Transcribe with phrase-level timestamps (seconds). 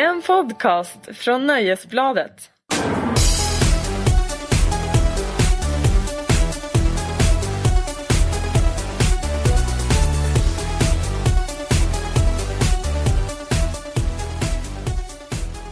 [0.00, 2.50] En podcast från Nöjesbladet.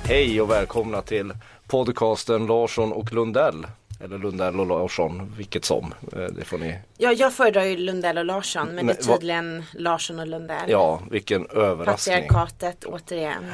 [0.05, 1.33] Hej och välkomna till
[1.67, 3.67] podcasten Larsson och Lundell.
[4.01, 5.95] Eller Lundell och Larsson, vilket som.
[6.13, 6.79] Eh, Det får ni.
[6.99, 10.71] Ja, jag föredrar ju Lundell och Larsson men, Men det är tydligen Larsson och Lundell.
[10.71, 12.17] Ja, vilken överraskning.
[12.17, 13.45] Patriarkatet återigen.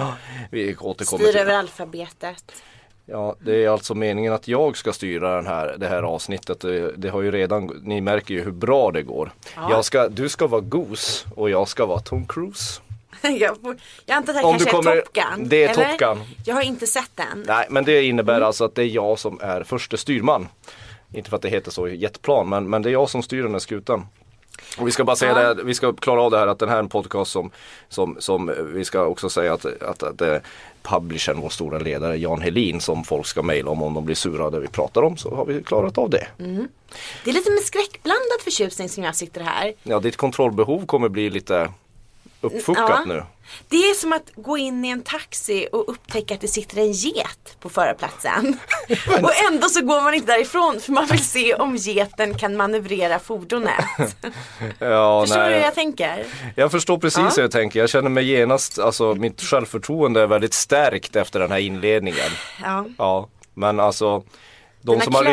[0.51, 2.53] Vi återkommer Styr över alfabetet.
[3.07, 6.61] Ja, det är alltså meningen att jag ska styra den här, det här avsnittet.
[6.61, 9.33] Det, det har ju redan, ni märker ju hur bra det går.
[9.57, 9.71] Ja.
[9.71, 12.81] Jag ska, du ska vara Goose och jag ska vara Tom Cruise.
[13.39, 13.77] jag, får-
[14.07, 15.49] jag antar att det Om kanske kommer- är Top Gun.
[15.49, 15.91] det är eller?
[15.91, 16.25] Top Gun.
[16.47, 17.45] Jag har inte sett den.
[17.47, 18.47] Nej, men det innebär Mm.
[18.47, 20.49] alltså att det är jag som är förste styrman.
[21.15, 23.43] Inte för att det heter så i jetplan, men, men det är jag som styr
[23.43, 24.07] den här skutan.
[24.79, 25.55] Och vi ska bara säga Ja.
[25.55, 27.51] det, vi ska klara av det här att den här är en podcast som,
[27.89, 30.43] som, som vi ska också säga att, att, att det är
[30.83, 34.51] publishern, vår stora ledare Jan Helin som folk ska mejla om om de blir sura
[34.51, 36.27] det vi pratar om så har vi klarat av det.
[37.25, 39.73] Det är lite med skräckblandad förtjusning som jag sitter här.
[39.83, 41.71] Ja, ditt kontrollbehov kommer bli lite
[42.45, 43.05] uppfuckat Ja.
[43.07, 43.23] nu.
[43.69, 46.93] Det är som att gå in i en taxi och upptäcka att det sitter en
[46.93, 48.59] get på förarplatsen.
[49.23, 53.19] och ändå så går man inte därifrån för man vill se om geten kan manövrera
[53.19, 53.85] fordonet.
[54.79, 55.55] Ja, Förstår du nej.
[55.55, 56.25] hur jag tänker?
[56.57, 57.31] Jag förstår precis Ja.
[57.37, 57.81] hur jag tänker.
[57.81, 62.31] Jag känner mig genast, alltså mitt självförtroende är väldigt stärkt efter den här inledningen.
[62.63, 62.85] Ja.
[62.99, 64.23] Ja, men alltså
[64.83, 65.25] de som, har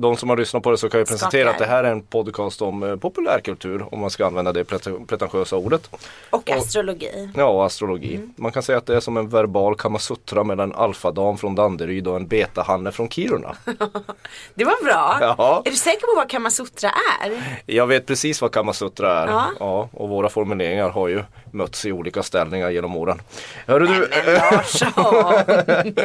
[0.00, 2.02] de som har lyssnat på det så kan jag presentera att det här är en
[2.02, 5.90] podcast om eh, populärkultur om man ska använda det preten- pretentiösa ordet.
[6.30, 7.30] Och astrologi.
[7.36, 8.14] Ja, och astrologi.
[8.16, 8.34] Mm.
[8.36, 12.08] Man kan säga att det är som en verbal kamasutra mellan en alfadam från Danderyd
[12.08, 13.56] och en betahanne från Kiruna.
[14.54, 15.18] Det var bra.
[15.20, 15.62] Ja.
[15.64, 16.90] Är du säker på vad Kamasutra
[17.24, 17.60] är?
[17.66, 19.26] Jag vet precis vad kamasutra är.
[19.26, 19.46] Ja.
[19.60, 23.20] Ja, och våra formuleringar har ju mötts i olika ställningar genom åren.
[23.66, 24.08] Hörru du.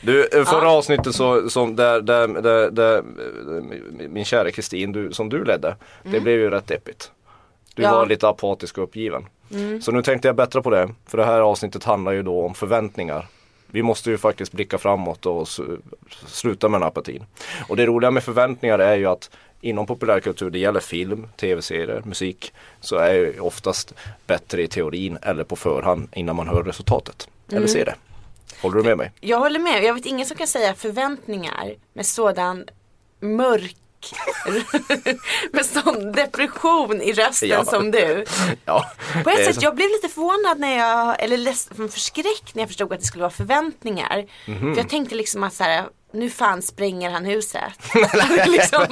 [0.00, 3.02] Du, eh, förra avsnittet så, som där, där, där, där eh,
[4.08, 7.10] min kära Kristin du, som du ledde, det blev ju rätt deppigt.
[7.74, 7.92] Du Ja.
[7.92, 9.26] var lite apatisk och uppgiven.
[9.82, 12.54] Så nu tänkte jag bättra på det, för det här avsnittet handlar ju då om
[12.54, 13.26] förväntningar.
[13.66, 15.48] Vi måste ju faktiskt blicka framåt och
[16.26, 17.24] sluta med den apatin.
[17.68, 19.30] Och det roliga med förväntningar är ju att
[19.60, 23.94] inom populärkultur, det gäller film, tv-serier, musik, så är ju oftast
[24.26, 27.28] bättre i teorin eller på förhand innan man hör resultatet.
[27.52, 27.94] Eller ser det.
[28.62, 29.12] Håller du med mig?
[29.20, 29.84] Jag håller med.
[29.84, 32.64] Jag vet ingen som kan säga förväntningar med sådan
[33.20, 33.76] mörk
[35.52, 37.64] med sån depression i rösten Ja.
[37.64, 38.24] som du.
[38.64, 38.90] Ja,
[39.24, 42.92] På ett sätt, jag blev lite förvånad när jag, eller ledsen, förskräckt när jag förstod
[42.92, 44.26] att det skulle vara förväntningar.
[44.46, 44.74] Mhm.
[44.74, 47.62] För jag tänkte liksom att så här, nu fan spränger han huset.
[48.46, 48.86] liksom,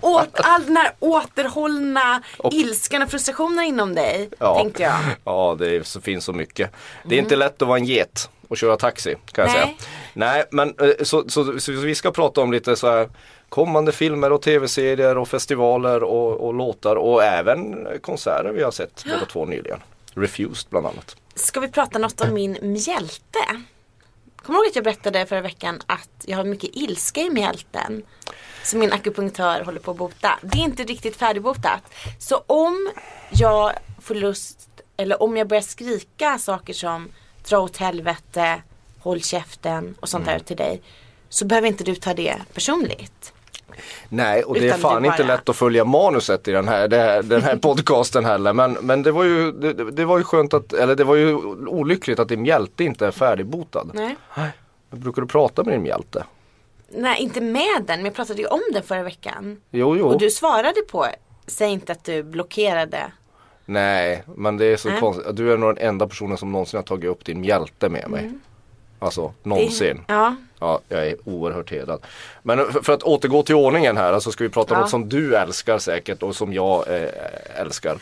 [0.00, 4.98] åt, all den här återhållna ilskan och frustrationen inom dig, tänkte jag.
[5.24, 6.70] Ja, det är, så finns så mycket.
[7.04, 9.62] Det är inte lätt att vara en get och köra taxi kan jag Nej.
[9.62, 9.76] säga.
[10.12, 13.08] Nej, men eh, så, så, så vi ska prata om lite så här
[13.48, 19.04] kommande filmer och tv-serier och festivaler och, och låtar och även konserter vi har sett
[19.04, 19.78] båda två nyligen.
[20.14, 21.16] Refused bland annat.
[21.34, 23.38] Ska vi prata något om min mjälte?
[24.48, 28.02] Kommer du ihåg att jag berättade förra veckan att jag har mycket ilska i mjälten?
[28.64, 30.38] Som min akupunktör håller på att bota.
[30.42, 31.82] Det är inte riktigt färdigbotat.
[32.18, 32.90] Så om
[33.30, 37.08] jag får lust, eller om jag börjar skrika saker som
[37.48, 38.62] dra åt helvete,
[38.98, 40.82] håll käften och sånt där till dig.
[41.28, 43.32] Så behöver inte du ta det personligt.
[44.08, 46.68] Nej, och det är Utan fan det inte bara- lätt att följa manuset i den
[46.68, 48.52] här, här, den här podcasten heller.
[48.52, 51.34] Men, men det var ju det, det var ju skönt att, eller det var ju
[51.66, 53.90] olyckligt att din mjälte inte är färdigbotad.
[53.94, 54.16] Nej.
[54.90, 56.24] Brukar du prata med din mjälte?
[56.90, 59.56] Nej, inte med den, men jag pratade ju om den förra veckan.
[59.70, 60.06] Jo, jo.
[60.06, 61.06] Och du svarade på,
[61.46, 62.98] säg inte att du blockerade.
[63.64, 65.00] Nej, men det är så Nej.
[65.00, 65.36] konstigt.
[65.36, 68.32] Du är nog den enda personen som någonsin har tagit upp din hjälte med mig.
[68.98, 70.00] Alltså någonsin.
[70.08, 72.00] Ja, Ja, jag är oerhört hedrad.
[72.42, 74.80] Men för, för att återgå till ordningen här, alltså ska vi prata om Ja.
[74.80, 77.08] något som du älskar säkert och som jag eh,
[77.60, 77.98] älskar.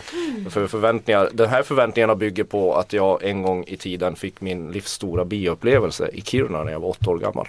[0.51, 4.73] För förväntningar, den här förväntningarna bygger på att jag en gång i tiden fick min
[4.73, 7.49] livs stora bioupplevelse i Kiruna när jag var åtta år gammal.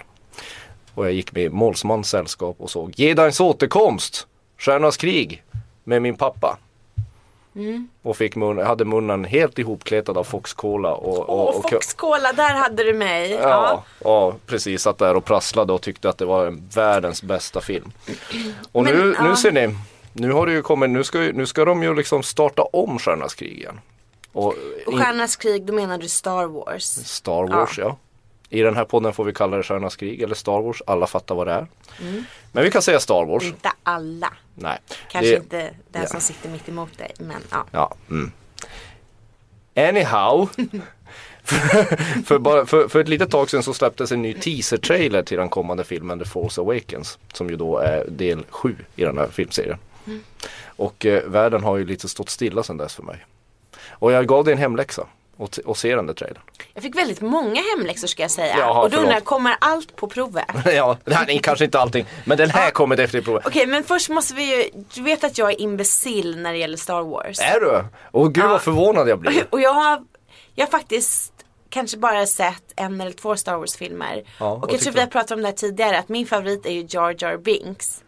[0.94, 4.26] Och jag gick med Målsmans sällskap och såg Jedins återkomst,
[4.58, 5.42] Stjärnornas krig
[5.84, 6.58] med min pappa.
[8.02, 10.94] Och fick mun, hade munnen helt ihopkletad av Fox Cola.
[10.94, 13.30] Och, och, Åh, och, Fox Cola, där hade du mig.
[13.30, 13.84] Ja, Ja.
[14.04, 14.82] ja, precis.
[14.82, 17.92] Satt där och prasslade och tyckte att det var en världens bästa film.
[18.72, 19.36] Och Men, nu, nu ja.
[19.36, 19.74] ser ni,
[20.12, 23.34] nu har det ju kommit, nu ska, nu ska de ju liksom starta om Stjärnornas
[23.34, 23.80] krig igen.
[24.32, 24.54] Och,
[24.86, 26.84] Och Stjärnornas krig, då menar du Star Wars.
[26.84, 27.96] Star Wars ja.
[28.48, 31.34] I den här podden får vi kalla det Stjärnornas krig eller Star Wars, alla fattar
[31.34, 31.66] vad det är.
[32.52, 33.44] Men vi kan säga Star Wars.
[33.44, 34.32] Inte alla.
[34.58, 34.78] Nej.
[35.10, 36.08] Kanske Det- inte den ja.
[36.08, 37.14] som sitter mitt emot dig.
[37.18, 37.64] Men ja.
[37.70, 37.94] Ja.
[38.10, 38.30] Mm.
[39.76, 40.48] Anyhow.
[42.26, 45.48] för, bara, för, för ett litet tag sedan så släpptes en ny teaser-trailer till den
[45.48, 47.18] kommande filmen The Force Awakens.
[47.32, 49.78] Som ju då är del 7 i den här filmserien.
[50.06, 50.22] Mm.
[50.66, 53.26] Och eh, världen har ju lite stått stilla sedan dess för mig.
[53.88, 55.06] Och jag gav dig en hemläxa
[55.38, 56.42] och, och se den där trailern.
[56.74, 58.56] Jag fick väldigt många hemläxor ska jag säga.
[58.58, 60.44] Jaha, och då undrar jag, kommer allt på provet?
[60.64, 62.06] ja, det här är kanske inte allting.
[62.24, 63.46] Men den här kommer efter provet.
[63.46, 66.76] Okej men först måste vi ju, du vet att jag är imbecill när det gäller
[66.76, 67.40] Star Wars.
[67.40, 67.84] Är du?
[68.12, 68.48] Åh gud Ja.
[68.48, 69.44] vad förvånad jag blir.
[69.50, 70.02] Och jag har,
[70.54, 71.32] jag har faktiskt
[71.68, 74.22] kanske bara sett en eller två Star Wars filmer.
[74.38, 76.72] Ja, och jag tror vi har pratat om det här tidigare att min favorit är
[76.72, 78.02] ju Jar Jar Binks.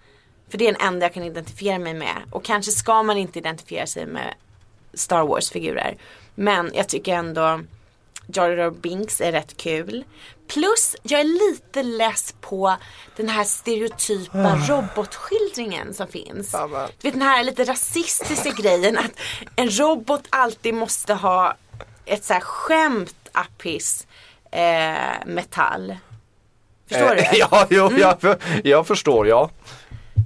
[0.51, 2.17] För det är den enda jag kan identifiera mig med.
[2.31, 4.35] Och kanske ska man inte identifiera sig med
[4.95, 5.97] Star Wars figurer.
[6.41, 7.61] Men jag tycker ändå
[8.27, 10.05] Jar Jar Binks är rätt kul.
[10.49, 12.77] Plus jag är lite less på
[13.17, 16.55] den här stereotypa robotskildringen som finns.
[17.01, 19.13] Du vet den här lite rasistiska grejen att
[19.57, 21.57] en robot alltid måste ha
[22.05, 24.07] ett så här skämt up his
[24.53, 25.97] eh, metall.
[26.89, 27.21] Förstår du?
[27.21, 29.51] Eh, Ja, jo, jag, jag förstår ja.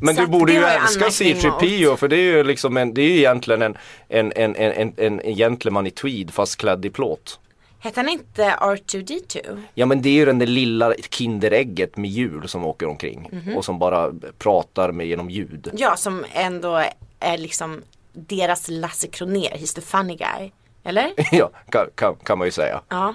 [0.05, 3.09] Men du borde ju älska anmärkning C3PO för det är ju liksom en, det är
[3.09, 3.77] ju egentligen en,
[4.09, 7.39] en, en, en, en, en gentleman i tweed fast klädd i plåt.
[7.79, 9.63] Hette han inte R2D2?
[9.75, 13.57] Ja men det är ju den där lilla kinderägget med hjul som åker omkring Mhm.
[13.57, 15.71] och som bara pratar med genom ljud.
[15.77, 16.85] Ja, som ändå
[17.21, 20.51] är liksom deras Lasse Kronér, he's the funny guy.
[20.85, 21.13] Eller?
[21.33, 22.81] ja, kan, kan, kan man ju säga.
[22.89, 23.15] Ja.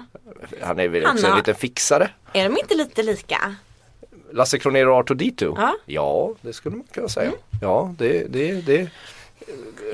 [0.62, 2.10] Han är väl också en har- liten fixare.
[2.32, 3.54] Är de inte lite lika?
[4.32, 5.54] Lasse Kronér och Arthur Dito?
[5.58, 5.76] Ja.
[5.86, 7.26] ja, det skulle man kunna säga.
[7.26, 7.38] Mm.
[7.62, 8.90] Ja, det, det, det,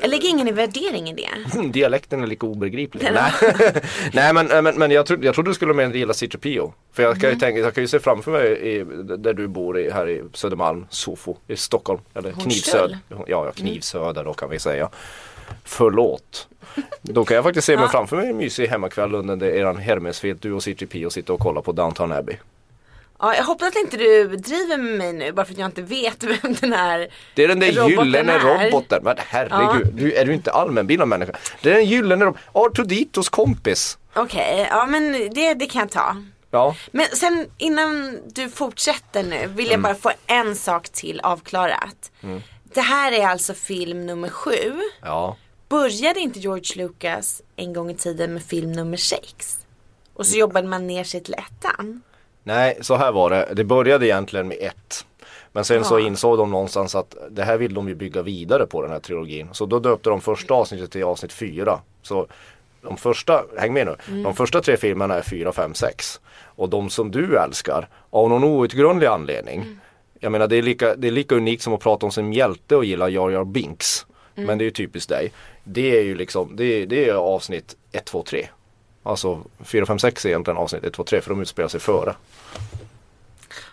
[0.01, 1.63] Jag lägger ingen värdering i det.
[1.73, 3.05] Dialekten är lika obegriplig.
[3.05, 3.33] Den- Nej,
[4.13, 6.73] Nej men, men, men jag, trodde, jag trodde du skulle mer gilla C3PO.
[6.93, 7.21] För jag Mm.
[7.21, 8.85] kan, ju tänka, jag kan ju se framför mig i,
[9.19, 12.01] där du bor i, här i Södermalm, Sofo, i Stockholm.
[12.15, 12.53] Eller Hornstull.
[12.53, 12.99] Knivsöd.
[13.09, 14.89] Ja, ja, Knivsöder då kan vi säga.
[15.65, 16.49] Förlåt.
[17.03, 17.89] Då kan jag faktiskt se mig Ja.
[17.91, 21.73] framför mig en mysig hemmakväll under eran Hermesfilt, du och C3PO sitter och kollar på
[21.73, 22.37] Downton Abbey.
[23.19, 25.83] Ja, jag hoppas att inte du driver med mig nu bara för att jag inte
[25.83, 29.05] vet vem den här Det är den där gyllene roboten.
[29.05, 31.33] Men herregud, du, är du inte allmänbildad människa?
[31.63, 32.43] Det är den gyllene roboten.
[32.53, 33.99] Artoditos kompis.
[34.15, 36.17] Okej, ja men det, det kan jag ta.
[36.51, 36.77] Ja.
[36.91, 42.11] Men sen innan du fortsätter nu vill jag bara få en sak till avklarat.
[42.75, 44.81] Det här är alltså film nummer sju.
[45.03, 45.37] Ja.
[45.69, 49.59] Började inte George Lucas en gång i tiden med film nummer sex?
[50.15, 52.03] Och så jobbade man ner sig till ettan.
[52.47, 53.49] Nej, så här var det.
[53.53, 55.07] Det började egentligen med ett.
[55.53, 56.07] Men sen så Ja.
[56.07, 59.49] insåg de någonstans att det här vill de ju bygga vidare på den här trilogin.
[59.53, 61.81] Så då döpte de första avsnittet till avsnitt fyra.
[62.03, 62.27] Så
[62.83, 66.21] de första, häng med nu, de första tre filmerna är fyra, fem, sex.
[66.45, 69.79] Och de som du älskar, av någon outgrundlig anledning.
[70.21, 72.77] Jag menar det är, lika, det är lika unikt som att prata om sin hjälte
[72.77, 74.07] och gilla Jar Jar Binks.
[74.35, 75.33] Men det är ju typiskt dig.
[75.65, 78.47] Det är ju liksom, det är, det är avsnitt 1, 2, 3.
[79.07, 82.15] Alltså 4, 5, 6 är egentligen avsnitt 1, 2, 3 för de utspelar sig före.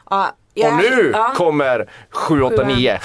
[0.10, 3.00] Ja, jag, Och nu ja, kommer 7, 8, 9.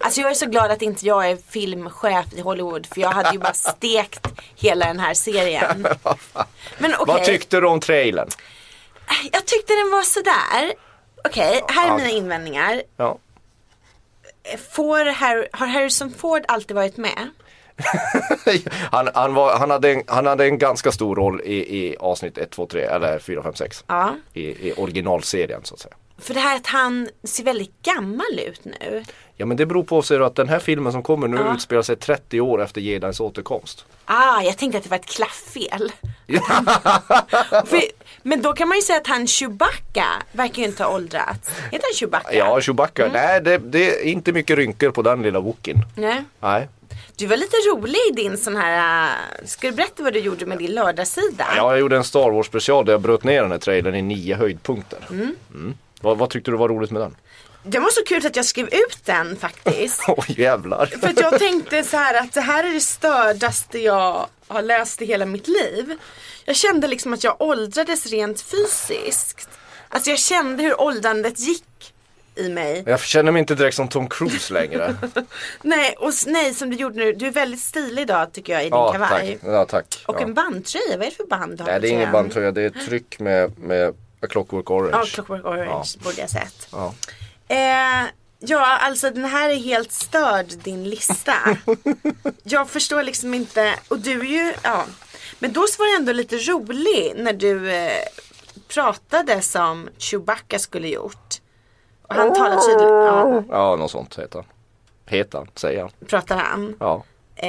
[0.00, 3.30] Alltså jag är så glad att inte jag är filmchef i Hollywood för jag hade
[3.32, 5.82] ju bara stekt hela den här serien.
[6.78, 8.28] Men okej, Vad tyckte du om trailern?
[9.32, 10.72] jag tyckte den var sådär.
[11.24, 12.82] Okej, här är mina invändningar.
[12.96, 13.18] Ja.
[14.70, 17.28] Får Harry, har Harrison Ford alltid varit med?
[18.92, 22.38] han, han, var, han, hade en, han hade en ganska stor roll i, i avsnitt
[22.38, 23.84] 1, 2, 3 eller 4, 5, 6.
[23.86, 24.14] Ja.
[24.32, 25.94] I, I originalserien så att säga.
[26.20, 29.04] För det här att han ser väldigt gammal ut nu.
[29.36, 31.54] Ja men det beror på sig att den här filmen som kommer nu Ja.
[31.54, 33.84] utspelar sig 30 år efter Jedins återkomst.
[34.04, 35.92] Ah, jag tänkte att det var ett klafffel.
[37.66, 37.80] För,
[38.22, 41.50] men då kan man ju säga att han Chewbacca verkar ju inte ha åldrats.
[41.50, 42.34] Heter han Chewbacca?
[42.34, 43.02] Ja, Chewbacca.
[43.06, 43.12] Mm.
[43.12, 45.82] Nej, det, det är inte mycket rynkor på den lilla Wookin.
[45.96, 46.24] Nej.
[46.40, 46.68] Nej.
[47.18, 50.46] Du var lite rolig i din sån här, äh, ska du berätta vad du gjorde
[50.46, 51.46] med din lördagssida?
[51.56, 54.02] Ja, jag gjorde en Star Wars special där jag bröt ner den här trailern i
[54.02, 54.98] nio höjdpunkter.
[55.10, 55.34] Mm.
[56.00, 57.16] Vad, vad tyckte du var roligt med den?
[57.62, 60.04] Det var så kul att jag skrev ut den faktiskt.
[60.08, 60.86] Oj jävlar.
[60.86, 65.02] För att jag tänkte så här att det här är det stördaste jag har läst
[65.02, 65.96] i hela mitt liv.
[66.44, 69.48] Jag kände liksom att jag åldrades rent fysiskt.
[69.88, 71.94] Alltså jag kände hur åldrandet gick
[72.38, 72.82] i mig.
[72.86, 74.96] Jag känner mig inte direkt som Tom Cruise längre.
[75.62, 77.12] Nej, och nej som du gjorde nu.
[77.12, 79.38] Du är väldigt stilig idag tycker jag i din ja, kavaj.
[79.40, 79.50] tack.
[79.52, 80.04] Ja, tack.
[80.06, 80.20] Och ja.
[80.20, 82.52] en bandtröja, vad är det för band du har Nej, det är ingen bandtröja.
[82.52, 84.96] Det är ett tryck med, med A Clockwork Orange.
[84.96, 86.68] Ja, Clockwork Orange borde jag sett.
[86.72, 86.94] Ja.
[87.48, 88.06] Eh,
[88.38, 91.34] ja, alltså den här är helt störd din lista.
[92.42, 94.84] jag förstår liksom inte, och du är ju, ja.
[95.38, 98.02] Men då var det ändå lite rolig när du eh,
[98.68, 101.27] pratade som Chewbacca skulle gjort.
[102.08, 104.44] Han talar tydligt, ja, ja, något sånt heter han.
[105.06, 105.90] Heter han, säger han.
[106.06, 106.74] pratar han.
[106.80, 107.02] Ja.
[107.36, 107.48] Eh,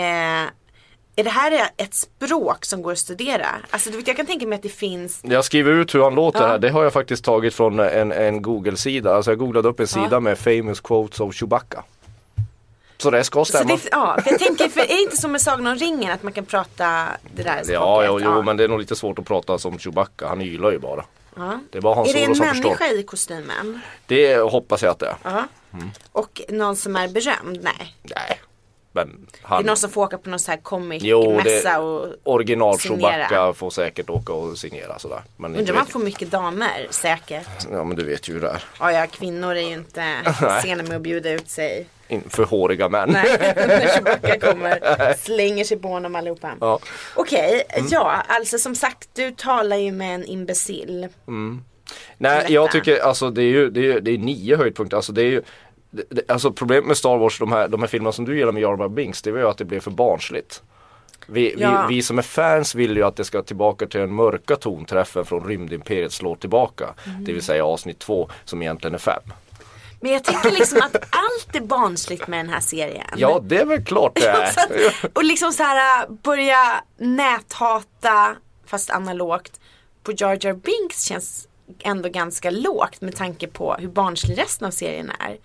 [1.15, 3.47] Är det här ett språk som går att studera?
[3.69, 6.47] Alltså jag kan tänka mig att det finns Jag skriver ut hur han låter Ja.
[6.47, 6.59] här.
[6.59, 9.15] Det har jag faktiskt tagit från en, en Google-sida.
[9.15, 11.83] Alltså jag googlade upp en sida med famous quotes of Chewbacca.
[12.97, 13.75] Så det ska stämma.
[13.75, 16.23] det, ja, för jag tänker, för är det inte som med Sagan om ringen att
[16.23, 17.69] man kan prata det där språket?
[17.73, 20.27] Ja, jo, jo, men det är nog lite svårt att prata som Chewbacca.
[20.27, 21.05] Han ylar ju bara.
[21.39, 21.59] Ja.
[21.71, 22.69] Det är bara Hans Är det en som förstår.
[22.69, 23.79] människa i kostymen?
[24.05, 25.15] Det hoppas jag att det är.
[25.23, 25.43] Ja.
[25.73, 25.89] Mm.
[26.11, 27.59] Och någon som är berömd?
[27.63, 27.95] Nej.
[28.03, 28.39] Nej.
[28.91, 32.07] Men Det han, är någon som får åka på någon sån här comic-mässa det- och
[32.23, 32.77] original.
[32.79, 35.21] Chewbacca får säkert åka och signera sådär.
[35.37, 37.47] Men undrar man får mycket damer säkert.
[37.71, 38.63] Ja men du vet ju hur det är.
[38.79, 40.17] Ja, ja, kvinnor är ju inte
[40.63, 41.87] sena med att bjuda ut sig.
[42.29, 43.09] För håriga män.
[43.09, 46.51] Nej, när Chewbacca kommer slänger sig på honom allihopa.
[46.61, 46.79] Ja.
[47.15, 51.07] Okej, ja alltså som sagt du talar ju med en imbecill.
[51.25, 51.57] Nej
[52.17, 52.51] Berätta.
[52.53, 54.97] jag tycker alltså det är ju det är, det är nio höjdpunkter.
[54.97, 55.41] Alltså det är ju
[55.91, 58.51] det, det, Alltså problemet med Star Wars, de här, de här filmerna som du gillar
[58.51, 60.63] med Jar Jar Binks, det var ju att det blev för barnsligt.
[61.27, 61.85] Vi, Ja.
[61.89, 65.25] vi, vi som är fans vill ju att det ska tillbaka till den mörka tonträffen
[65.25, 66.85] från Rymdimperiet slår tillbaka.
[67.05, 67.23] Mm.
[67.25, 69.21] Det vill säga avsnitt två som egentligen är fem.
[69.99, 73.07] Men jag tycker liksom att allt är barnsligt med den här serien.
[73.15, 74.43] Ja det är väl klart det är.
[74.43, 74.71] Att,
[75.17, 79.59] och liksom så här börja näthata, fast analogt,
[80.03, 81.47] på Jar Jar Binks känns
[81.79, 85.37] ändå ganska lågt med tanke på hur barnslig resten av serien är.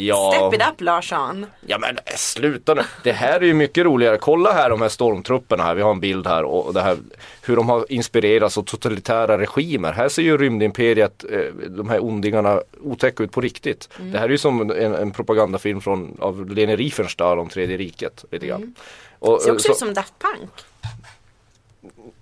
[0.00, 0.32] Ja.
[0.50, 1.46] Step it up Larsson.
[1.66, 2.82] Ja men eh, sluta nu.
[3.04, 4.16] Det här är ju mycket roligare.
[4.18, 5.74] Kolla här de här stormtrupperna här.
[5.74, 6.96] Vi har en bild här och det här
[7.42, 9.92] hur de har inspirerats av totalitära regimer.
[9.92, 13.88] Här ser ju rymdimperiet, eh, de här ondingarna otäcka ut på riktigt.
[13.98, 18.24] Det här är ju som en, en propagandafilm från, av Leni Riefenstahl om tredje riket.
[18.30, 18.74] Lite grann.
[19.18, 20.50] Och, Ser också så- ut som Daft Punk.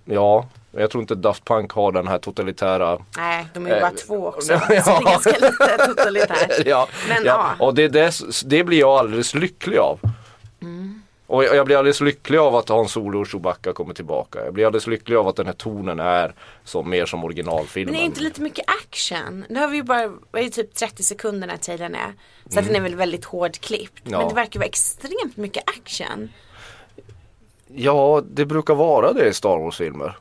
[0.05, 0.47] Ja,
[0.81, 3.91] jag tror inte Daft Punk har den här totalitära Nej, de är ju Eh, bara
[3.91, 4.53] två också.
[4.53, 4.59] ja.
[4.59, 6.51] Så det ganska lite totalitärt.
[6.65, 7.55] ja, Men ja.
[7.59, 7.65] ja.
[7.65, 8.13] Och det, det,
[8.45, 9.99] det blir jag alldeles lycklig av.
[10.61, 11.01] Mm.
[11.27, 14.45] Och jag, jag blir alldeles lycklig av att Hans Solo och Chewbacca kommer tillbaka.
[14.45, 17.91] Jag blir alldeles lycklig av att den här tonen är som, mer som originalfilmen.
[17.93, 19.45] Men det är inte lite mycket action?
[19.49, 22.13] Nu har vi ju bara, vad är det typ 30 sekunder när trailern är.
[22.49, 22.59] Så Mm.
[22.59, 24.01] att den är väl väldigt hårdklippt.
[24.03, 24.17] Ja.
[24.19, 26.29] Men det verkar vara extremt mycket action.
[27.67, 30.17] Ja, det brukar vara det i Star Wars-filmer.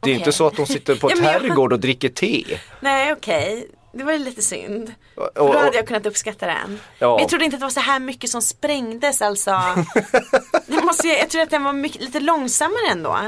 [0.00, 0.18] Det är Okej.
[0.18, 2.44] inte så att de sitter på ett herrgård och dricker te.
[2.80, 4.92] Nej okej, det var ju lite synd.
[5.14, 6.80] Och- För då hade jag kunnat uppskatta den.
[6.98, 7.10] Ja.
[7.14, 9.50] Men jag trodde inte att det var så här mycket som sprängdes alltså.
[10.66, 13.18] det måste jag, jag tror att den var mycket, lite långsammare ändå.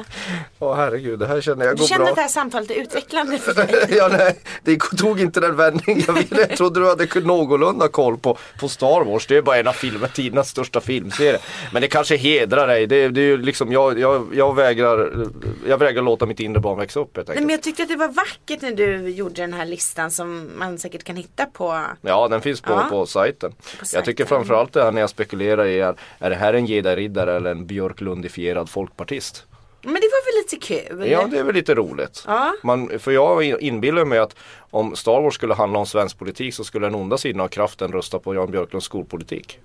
[0.58, 2.08] Åh herregud, det här känner jag Du går bra.
[2.08, 3.86] att det här samtalet är utvecklande för dig.
[3.96, 6.40] ja, nej, det tog inte den vändning jag ville.
[6.48, 9.26] Jag trodde du hade någorlunda koll på, på Star Wars.
[9.26, 11.38] Det är bara en av filmen, tidernas största filmserie.
[11.72, 12.86] Men det kanske hedrar dig.
[12.86, 15.26] Det, det är ju liksom, jag, jag, jag, vägrar,
[15.68, 17.46] jag vägrar låta mitt inre barn växa upp helt Nej, enkelt.
[17.46, 20.78] men jag tyckte att det var vackert när du gjorde den här listan som man
[20.78, 21.82] säkert kan hitta på.
[22.00, 22.86] Ja, den finns på, Ja.
[22.90, 23.52] på sajten.
[23.92, 27.36] Jag tycker framförallt det här när jag spekulerar i är, är det här en jedi-riddare
[27.36, 29.46] eller en björklundifierad folkpartist?
[29.82, 31.10] Men det var väl lite kul?
[31.10, 32.24] Ja, det är väl lite roligt.
[32.26, 32.54] Ja.
[32.62, 34.36] Man, för jag inbillar mig att
[34.70, 37.92] om Star Wars skulle handla om svensk politik så skulle den onda sidan av kraften
[37.92, 39.58] rösta på Jan Björklunds skolpolitik.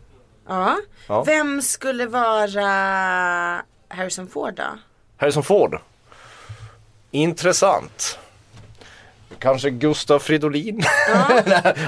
[0.48, 0.78] Ja.
[1.08, 1.24] Ja.
[1.24, 2.66] Vem skulle vara
[3.88, 4.64] Harrison Ford då?
[5.18, 5.80] Harrison Ford.
[7.12, 8.20] Intressant.
[9.40, 10.84] Kanske Gustav Fridolin.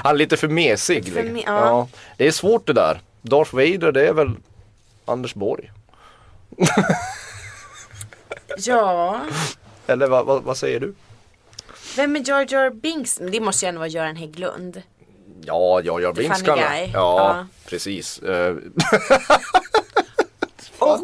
[0.02, 1.12] Han är lite för mesig.
[1.12, 1.66] För me- ja.
[1.66, 1.88] ja.
[2.16, 3.00] Det är svårt det där.
[3.22, 4.30] Darth Vader det är väl
[5.04, 5.70] Anders Borg.
[8.58, 9.20] Ja.
[9.86, 10.94] Eller vad, vad, vad säger du?
[11.96, 13.18] Vem är Jar Jar Binks?
[13.32, 14.82] Det måste ju ändå vara Göran Hägglund.
[15.44, 16.58] Ja, ja, jag Binks kan.
[16.58, 17.46] Ja, Ja.
[17.66, 18.20] precis.
[20.78, 21.00] Och,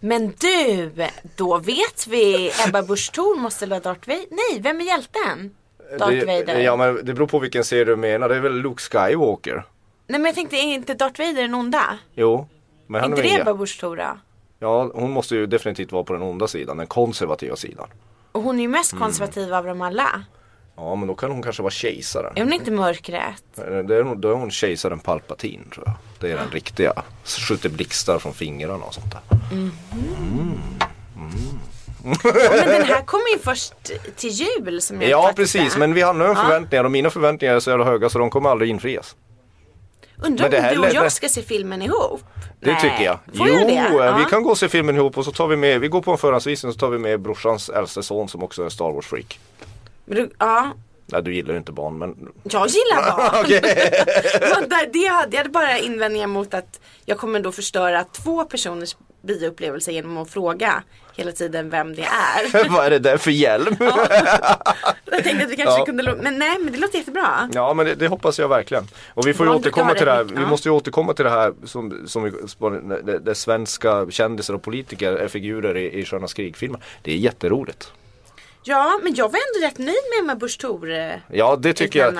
[0.00, 0.90] men du,
[1.36, 4.24] då vet vi Ebba Busch Thor måste vara Darth Vader.
[4.30, 5.50] Nej, vem är hjälten?
[5.98, 6.60] Darth det, Vader.
[6.60, 8.28] Ja, men det beror på vilken serie du menar.
[8.28, 9.54] Det är väl Luke Skywalker?
[10.06, 11.98] Nej men jag tänkte, är inte Darth Vader den onda?
[12.14, 12.46] Jo.
[12.86, 14.18] Men Är han inte är det väl Ebba Busch Thor då?
[14.58, 17.88] Ja, hon måste ju definitivt vara på den onda sidan, den konservativa sidan.
[18.32, 19.02] Och hon är ju mest Mm.
[19.02, 20.24] konservativ av dem alla.
[20.80, 22.32] Ja, men då kan hon kanske vara kejsaren.
[22.36, 23.42] Är hon inte mörkrätt?
[23.54, 23.62] Det
[23.96, 25.94] är, då är hon kejsaren Palpatine tror jag.
[26.20, 26.92] Det är den riktiga.
[27.24, 29.20] Skjuter blixtar från fingrarna och sånt där.
[32.04, 33.72] Ja, men den här kommer ju först
[34.16, 36.34] till jul som jag Ja precis, men vi har nu Ja.
[36.34, 39.16] förväntningar och mina förväntningar är så jävla höga så de kommer aldrig infrias.
[40.22, 42.22] Undrar om du och lät- jag ska se filmen ihop?
[42.60, 42.80] Det Nej.
[42.80, 43.18] tycker jag.
[43.36, 43.74] Får jo, jag det?
[43.76, 44.16] eh, Ja.
[44.18, 46.12] vi kan gå och se filmen ihop och så tar vi med, vi går på
[46.12, 48.92] en förhandsvisning och så tar vi med brorsans äldste son som också är en Star
[48.92, 49.40] Wars freak.
[50.08, 50.72] Men du, ja,
[51.06, 53.48] Nej du gillar ju inte barn men jag gillar barn.
[54.68, 58.96] Där- det hade, jag hade bara invändningar mot att jag kommer då förstöra två personers
[59.22, 60.82] bioupplevelse genom att fråga
[61.16, 62.68] hela tiden vem det är.
[62.70, 63.76] Vad är det där för hjälm?
[63.80, 64.06] Ja,
[65.04, 65.84] Jag tänkte att vi kanske Ja.
[65.84, 67.50] kunde, men nej men det låter jättebra.
[67.74, 68.84] men det, det hoppas jag verkligen.
[69.14, 70.24] Och vi får ju Ja, återkomma till det här.
[70.24, 70.46] Vi Ja.
[70.48, 72.30] måste ju återkomma till det här som, som vi,
[73.18, 76.80] där, svenska kändisar och politiker är figurer i, i Sköna krig-filmer.
[77.02, 77.92] Det är jätteroligt.
[78.68, 80.88] Ja men jag var ändå rätt nöjd med Emma Busch Thor
[81.32, 82.14] Ja det tycker jag.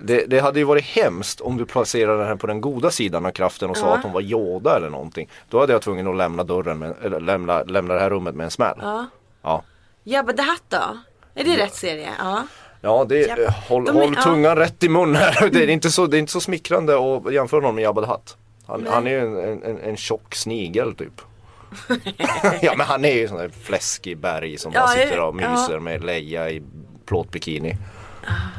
[0.00, 3.30] Det, det hade ju varit hemskt om du placerade henne på den goda sidan av
[3.30, 3.96] kraften och sa Ja.
[3.96, 5.28] att hon var Yoda eller någonting.
[5.50, 8.44] Då hade jag tvungen att lämna dörren, med, eller lämna, lämna det här rummet med
[8.44, 8.78] en smäll.
[8.82, 9.06] Ja.
[9.42, 9.62] Ja,
[10.04, 10.98] Jabba the Hutt då?
[11.34, 12.08] Är det rätt serie?
[12.18, 12.42] Ja.
[12.80, 13.38] ja det, Japp.
[13.38, 14.22] eh, håll, De är- håll ja.
[14.22, 15.48] tungan rätt i mun här.
[15.52, 16.94] Det är inte så, det är inte så smickrande
[17.26, 18.36] att jämföra någon med Jabba the Hutt.
[18.66, 21.20] Han, han är ju en, en, en, en tjock snigel typ.
[22.62, 25.50] ja men han är ju sån där fläskig berg som Ja, bara sitter och ja.
[25.50, 26.62] myser med Leia i
[27.06, 27.76] plåtbikini.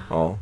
[0.09, 0.37] Ja.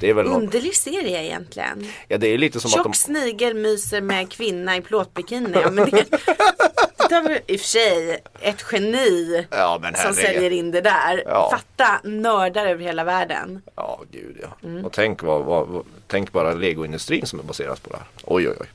[0.00, 1.86] Det är väl något, Underlig serie egentligen.
[2.08, 5.58] ja det är lite som att de Tjock snigel myser med kvinna i plåtbikini.
[5.62, 6.04] Ja, men det,
[7.08, 11.22] det väl i och för sig ett geni Ja som säljer in det där.
[11.26, 11.50] Ja.
[11.50, 13.62] Fatta nördar över hela världen.
[13.74, 14.68] Ja, gud ja.
[14.68, 14.84] Mm.
[14.84, 18.06] Och tänk, vad, vad, tänk bara legoindustrin som är baserat på det här.
[18.24, 18.66] Oj, oj, oj.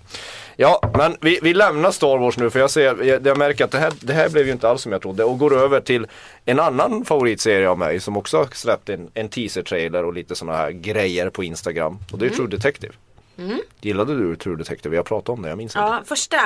[0.62, 3.72] Ja, men vi, vi lämnar Star Wars nu för jag, ser, jag, jag märker att
[3.72, 6.08] det här, det här blev ju inte alls som jag trodde och går över till
[6.46, 10.58] en annan favoritserie av mig som också har släppt en, en teaser-trailer och lite sådana
[10.58, 11.98] här grejer på Instagram.
[12.12, 12.34] Och det Mm.
[12.34, 12.94] är True Detective.
[13.82, 14.90] Gillade du True Detective?
[14.92, 15.80] Vi har pratat om det, jag minns inte.
[15.80, 16.38] Ja, första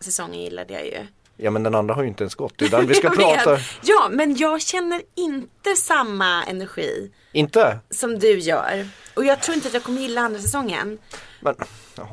[0.00, 1.06] säsongen gillade jag ju.
[1.36, 2.54] Ja men den andra har ju inte ens gått.
[2.58, 3.58] Det är den vi ska prata.
[3.82, 7.78] Ja, men jag känner inte samma energi Inte?
[7.90, 8.88] som du gör.
[9.14, 10.98] Och jag tror inte att jag kommer gilla andra säsongen.
[11.42, 11.54] Men,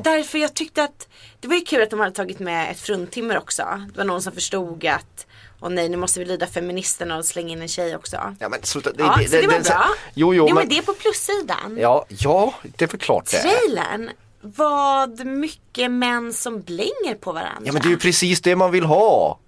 [0.04, 1.08] Därför jag tyckte att
[1.40, 3.64] det var ju kul att de hade tagit med ett fruntimmer också.
[3.92, 5.26] Det var någon som förstod att
[5.62, 8.36] Åh nej nu måste vi lyda feministerna och slänga in en tjej också.
[8.40, 8.92] ja men sluta.
[8.92, 9.86] Det, Ja, så det var bra.
[10.14, 10.70] Jo, jo, men, men.
[10.70, 11.78] det är på plussidan.
[11.80, 13.38] Ja, ja, det är väl klart det.
[13.38, 14.10] Trailern
[14.42, 17.62] vad mycket män som blänger på varandra.
[17.64, 19.40] Ja men det är ju precis det man vill ha.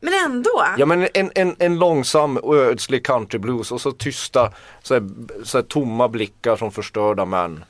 [0.00, 0.64] Men ändå.
[0.78, 5.02] Ja men en, en, en långsam och ödslig countryblues och så tysta så här,
[5.44, 7.64] så här, tomma blickar från förstörda män.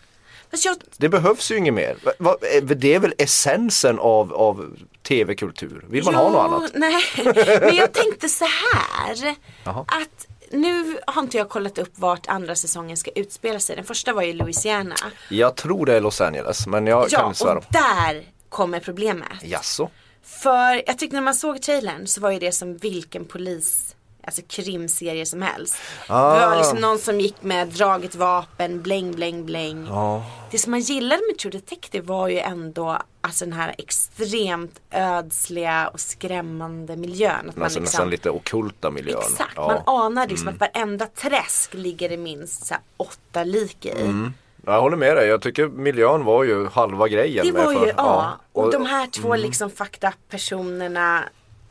[0.54, 1.96] Fast jag, Det behövs ju inget mer.
[2.18, 5.84] Va- Det är väl essensen av, av tv-kultur.
[5.88, 6.70] Vill man ha något annat?
[6.74, 7.02] Nej,
[7.60, 9.34] men jag tänkte så här.
[9.64, 13.76] Att nu har inte jag kollat upp vart andra säsongen ska utspela sig.
[13.76, 14.94] Den första var ju Louisiana.
[15.30, 17.58] Jag tror det är Los Angeles men jag Ja, kan svära.
[17.58, 19.28] och där kommer problemet.
[19.42, 19.90] Jaså?
[20.24, 24.42] För jag tyckte när man såg trailern så var ju det som vilken polis Alltså
[24.48, 25.76] krimserie som helst.
[26.08, 26.40] Ah.
[26.40, 29.86] Det var liksom någon som gick med draget vapen, bläng bläng bläng.
[29.88, 30.24] Ja.
[30.50, 35.88] Det som man gillade med True Detective var ju ändå alltså den här extremt ödsliga
[35.88, 37.48] och skrämmande miljön.
[37.48, 39.18] Att man Alltså liksom, nästan lite ockulta miljön.
[39.30, 39.70] Exakt, Ja.
[39.72, 39.82] Mm.
[39.86, 43.90] man anar liksom att varenda träsk ligger det minst så här, åtta lik i.
[43.90, 44.34] Mm.
[44.66, 45.28] Jag håller med dig.
[45.28, 47.46] Jag tycker miljön var ju halva grejen.
[47.46, 48.38] Det var för- ju, ja.
[48.52, 49.40] Och, Och- de här två Mm.
[49.40, 51.24] liksom fucked up personerna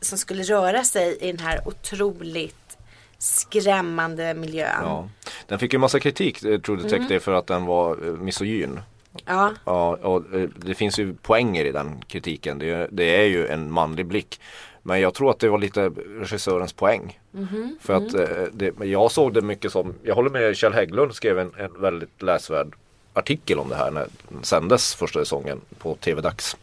[0.04, 2.78] som skulle röra sig i den här otroligt
[3.18, 4.80] skrämmande miljön.
[4.82, 5.08] Ja.
[5.48, 7.20] Den fick ju massa kritik, eh, True Detective, Mm.
[7.20, 8.80] för att den var eh, misogyn.
[9.24, 9.52] Ja.
[9.64, 12.58] Ja, och eh, det finns ju poänger i den kritiken.
[12.58, 14.40] Det, är- det är ju en manlig blick.
[14.82, 15.88] Men jag tror att det var lite
[16.20, 17.20] regissörens poäng.
[17.30, 17.78] Mhm.
[17.80, 18.50] För att Mm.
[18.52, 22.22] det, jag såg det mycket som, jag håller med Kjell Hägglund skrev en, en väldigt
[22.22, 22.74] läsvärd
[23.14, 26.56] artikel om det här när den sändes första säsongen på TV-dags.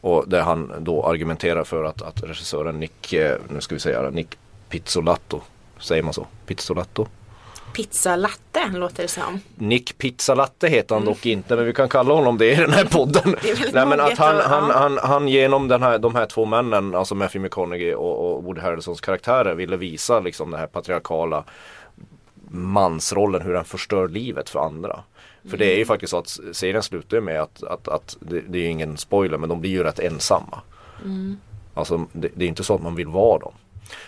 [0.00, 4.10] Och där han då argumenterar för att, att regissören Nick, eh, nu ska vi säga
[4.10, 5.40] Nick Pizzolatto,
[5.78, 6.26] säger man så?
[6.46, 7.06] Pizzolatto?
[7.72, 9.40] Pizza latte låter det som.
[9.54, 12.84] Nick Pizzalatte heter han dock inte men vi kan kalla honom det i den här
[12.84, 13.22] podden.
[13.52, 13.70] Mm.
[13.72, 17.14] Nej, men att han, han, han, han genom den här, de här två männen, alltså
[17.14, 21.44] Matthew McConaughey och, och Woody Harrelsons karaktärer ville visa liksom den här patriarkala
[22.50, 25.00] mansrollen, hur den förstör livet för andra.
[25.50, 25.78] För det är Mm.
[25.78, 28.68] ju faktiskt så att serien slutar ju med att, att, att det, det är ju
[28.68, 30.60] ingen spoiler men de blir ju rätt ensamma.
[31.04, 31.36] Mm.
[31.74, 33.52] Alltså det, det är inte så att man vill vara dem.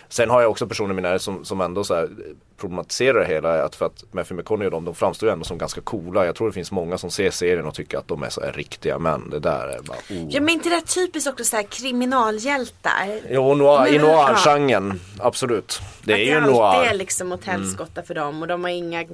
[0.09, 2.09] Sen har jag också personer i min närhet som, som ändå så här
[2.57, 3.63] problematiserar det hela.
[3.63, 6.25] Att för att Matthew McConaughey och de, de framstår ju ändå som ganska coola.
[6.25, 8.51] Jag tror det finns många som ser serien och tycker att de är så här
[8.51, 9.29] riktiga män.
[9.29, 10.27] Det där är bara oh.
[10.29, 13.19] Ja men inte det typiskt också så här kriminalhjältar.
[13.29, 14.99] Jo, noir, i Men- noir-genren.
[15.19, 15.79] Absolut.
[16.03, 16.75] Det är att ju det alltid noir.
[16.75, 16.89] Mm.
[16.89, 19.05] är liksom hotellskotta för dem och de har inga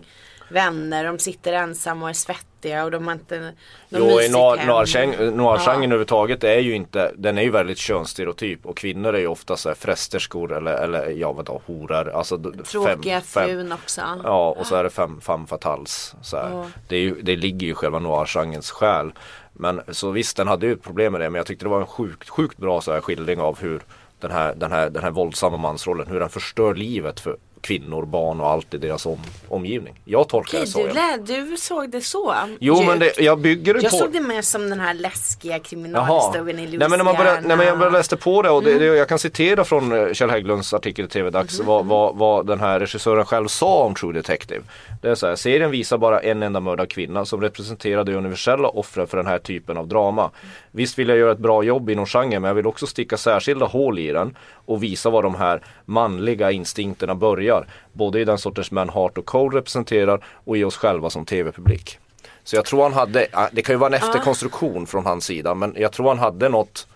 [0.52, 3.54] vänner, de sitter ensamma och är svettiga och de har inte något
[3.90, 4.32] Jo, i hem.
[4.32, 5.74] noir-genren noir Ja.
[5.74, 9.70] överhuvudtaget är ju inte, den är ju väldigt könsstereotyp och kvinnor är ju ofta så
[9.70, 12.10] här frästerskor eller, eller ja vadå, horor.
[12.10, 12.38] Alltså,
[12.72, 14.02] Tråkiga fem- fem- frun också.
[14.24, 16.16] Ja och så är det fem, fem fatals.
[16.22, 16.36] Så.
[16.36, 16.66] Ja.
[16.88, 19.12] Det, är ju, det ligger ju i själva noir-genrens själ.
[19.54, 21.86] Men så visst den hade ju problem med det men jag tyckte det var en
[21.88, 23.82] sjukt, sjukt bra så här skildring av hur
[24.20, 28.42] den här, den, här, den här våldsamma mansrollen, hur den förstör livet för kvinnor, barn
[28.42, 29.94] och allt i deras om, omgivning.
[30.06, 30.88] Jag tolkar Okej, det så.
[30.88, 31.18] du, lä,
[31.50, 34.42] du såg det så Jo men det, jag bygger det Jag på såg det mer
[34.42, 36.88] som den här läskiga kriminalhistorien i Nej Louisiana.
[36.90, 38.80] men, när man började, nej, men jag började läste på det och Mm.
[38.80, 41.68] det, det, jag kan citera från eh, Kjell Hägglunds artikel i TV-dags Mhm.
[41.68, 44.62] vad, vad, vad den här regissören själv sa om True Detective.
[45.02, 48.68] Det är så här, serien visar bara en enda mördad kvinna som representerar det universella
[48.68, 50.32] offret för den här typen av drama.
[50.72, 53.66] Visst vill jag göra ett bra jobb inom genren men jag vill också sticka särskilda
[53.66, 57.51] hål i den och visa var de här manliga instinkterna börjar.
[57.94, 62.00] Både i den sorters män Hart och Cole representerar och i oss själva som tv-publik.
[62.44, 65.76] Så jag tror han hade, det kan ju vara en efterkonstruktion från hans sida men
[65.78, 66.88] jag tror han hade något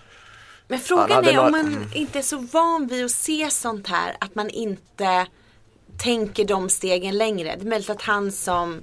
[0.68, 4.16] Men frågan är om några- man inte är så van vid att se sånt här
[4.20, 5.28] att man inte
[5.98, 7.56] tänker de stegen längre.
[7.56, 8.82] Det är möjligt att han som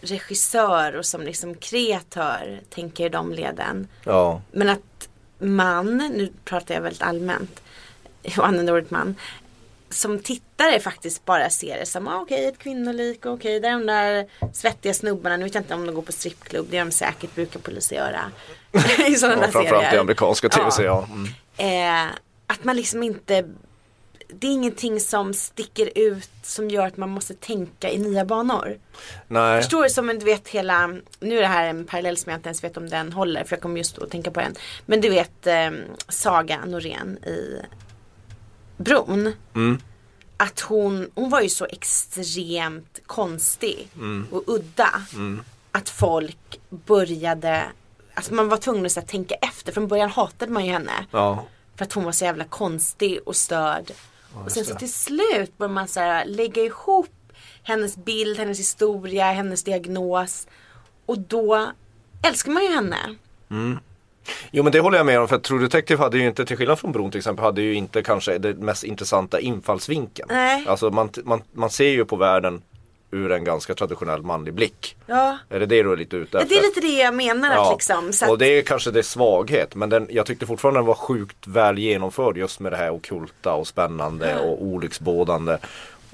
[0.00, 3.88] regissör och som liksom kreatör tänker de leden.
[4.04, 7.62] Ja, Men att man, nu pratar jag väldigt allmänt
[8.38, 9.14] och använder ordet man.
[9.94, 13.86] Som tittare faktiskt bara ser det som, ah, okej ett kvinnolik, okej där är de
[13.86, 16.90] där svettiga snubbarna, nu vet jag inte om de går på strippklubb, det gör de
[16.90, 18.20] säkert, brukar poliser göra.
[19.08, 20.00] I sådana ja där framförallt i serier.
[20.00, 20.56] amerikanska Ja.
[20.58, 20.88] tv-serier.
[20.90, 21.08] Ja.
[21.58, 22.06] Mm.
[22.08, 22.14] Eh,
[22.46, 23.44] att man liksom inte
[24.28, 28.78] det är ingenting som sticker ut som gör att man måste tänka i nya banor.
[29.28, 30.86] Nej, Förstår du som du vet hela,
[31.20, 33.56] nu är det här en parallell som jag inte ens vet om den håller för
[33.56, 34.54] jag kommer just att tänka på den.
[34.86, 35.70] Men du vet eh,
[36.08, 37.58] Saga Norén i
[38.84, 39.32] Bron.
[39.54, 39.78] Mm.
[40.36, 44.26] Att hon, hon var ju så extremt konstig Mm.
[44.30, 45.02] och udda.
[45.72, 47.64] Att folk började,
[48.14, 49.72] alltså man var tvungen att så här, tänka efter.
[49.72, 51.06] Från början hatade man ju henne.
[51.10, 51.44] ja.
[51.76, 53.90] För att hon var så jävla konstig och störd.
[54.44, 57.10] och sen så till slut började man så här, lägga ihop
[57.62, 60.46] hennes bild, hennes historia, hennes diagnos.
[61.06, 61.72] Och då
[62.22, 63.14] älskar man ju henne.
[64.50, 66.56] Jo men det håller jag med om för att True Detective hade ju inte till
[66.56, 70.28] skillnad från Bron till exempel hade ju inte kanske den mest intressanta infallsvinkeln.
[70.32, 70.64] Nej.
[70.68, 72.62] Alltså man, man, man ser ju på världen
[73.14, 74.96] ur en ganska traditionell manlig blick.
[75.06, 75.38] Ja.
[75.48, 76.48] Är det det du är lite ute efter?
[76.54, 78.12] Det är lite det jag menar att liksom.
[78.12, 80.94] Så att, Och det är kanske det svaghet men den, jag tyckte fortfarande den var
[80.94, 85.56] sjukt väl genomförd just med det här okulta och spännande och olycksbådande.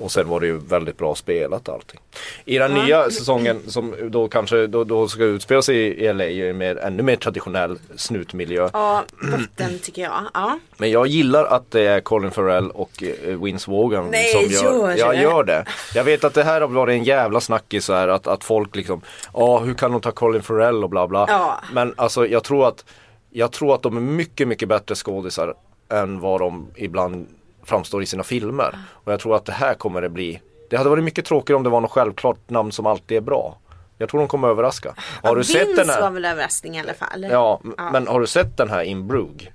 [0.01, 2.01] Och sen var det ju väldigt bra spelat allting.
[2.45, 6.49] I den nya säsongen som då kanske då, då ska utspela sig i LA i
[6.49, 8.71] en mer, ännu mer traditionell snutmiljö.
[8.73, 10.23] ja, botten tycker jag.
[10.35, 10.59] Ja.
[10.77, 13.71] Men jag gillar att det är Colin Farrell och eh, Vince
[14.11, 15.65] Nej, som gör, gör jag gör det.
[15.95, 18.77] Jag vet att det här har varit en jävla snackis så här att, att folk
[18.77, 19.01] liksom,
[19.35, 21.25] ja hur kan de ta Colin Farrell och bla bla.
[21.29, 21.61] Ja.
[21.73, 22.85] Men alltså jag tror att
[23.31, 25.55] jag tror att de är mycket mycket bättre skådisar
[25.93, 27.27] än vad de ibland
[27.71, 28.79] framstår i sina filmer.
[28.91, 30.41] Och jag tror att det här kommer det bli.
[30.71, 33.59] Det hade varit mycket tråkigare om det var något självklart namn som alltid är bra.
[33.99, 34.95] Jag tror de kommer överraska.
[35.23, 36.11] Har du sett den var här?
[36.11, 37.27] väl överraskning i alla fall.
[37.31, 39.07] Ja, m- men har du sett den här In?
[39.09, 39.49] Nej,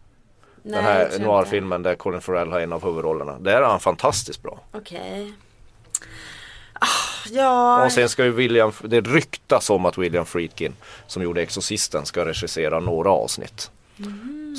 [0.63, 3.37] Den här noir-filmen där Colin Farrell har en av huvudrollerna.
[3.39, 4.59] Där är han fantastiskt bra.
[4.71, 5.33] Okej.
[6.73, 6.85] Ah,
[7.31, 7.85] ja.
[7.85, 10.73] Och sen ska ju William, det ryktas om att William Friedkin
[11.07, 13.71] som gjorde Exorcisten ska regissera några avsnitt.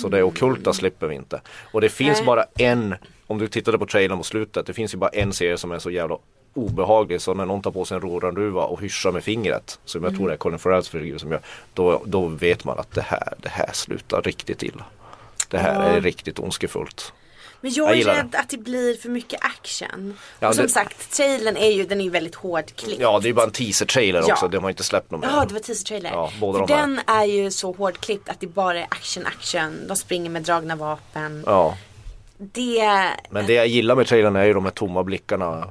[0.03, 1.41] Så det okulta slipper vi inte.
[1.73, 2.27] Och det finns Nej.
[2.27, 2.95] bara en,
[3.27, 5.79] om du tittade på trailern på slutet, det finns ju bara en serie som är
[5.79, 6.19] så jävla
[6.55, 10.17] obehaglig så när någon tar på sig en råranduva och hyschar med fingret som jag
[10.17, 11.41] tror det är Colin Farrells figur som gör
[11.75, 14.85] då, då vet man att det här, det här slutar riktigt illa.
[15.49, 15.83] Det här Ja.
[15.97, 17.13] är riktigt ondskefullt.
[17.61, 20.19] Men jag Jag är rädd att det blir för mycket action.
[20.41, 23.01] Ja, och som det- sagt, trailern är ju, den är ju väldigt hårdklippt.
[23.01, 24.33] Ja det är ju bara en teaser-trailer Ja.
[24.35, 25.27] också, de har inte släppt någon mer.
[25.29, 26.11] Jaha, det var teaser-trailer.
[26.11, 29.87] Ja, båda För de den är ju så hårdklippt att det bara är action, action.
[29.89, 31.43] De springer med dragna vapen.
[31.47, 31.77] Ja.
[32.39, 33.11] Det...
[33.31, 35.69] Men det jag gillar med trailern är ju de här tomma blickarna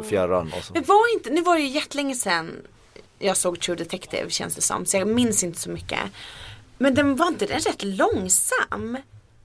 [0.00, 0.52] i fjärran.
[0.58, 0.72] Och så.
[0.72, 2.56] Men var inte, nu var det ju jättelänge sedan
[3.18, 4.86] jag såg True Detective känns det som.
[4.86, 5.98] Så jag minns inte så mycket.
[6.78, 8.96] Men den var inte den rätt långsam?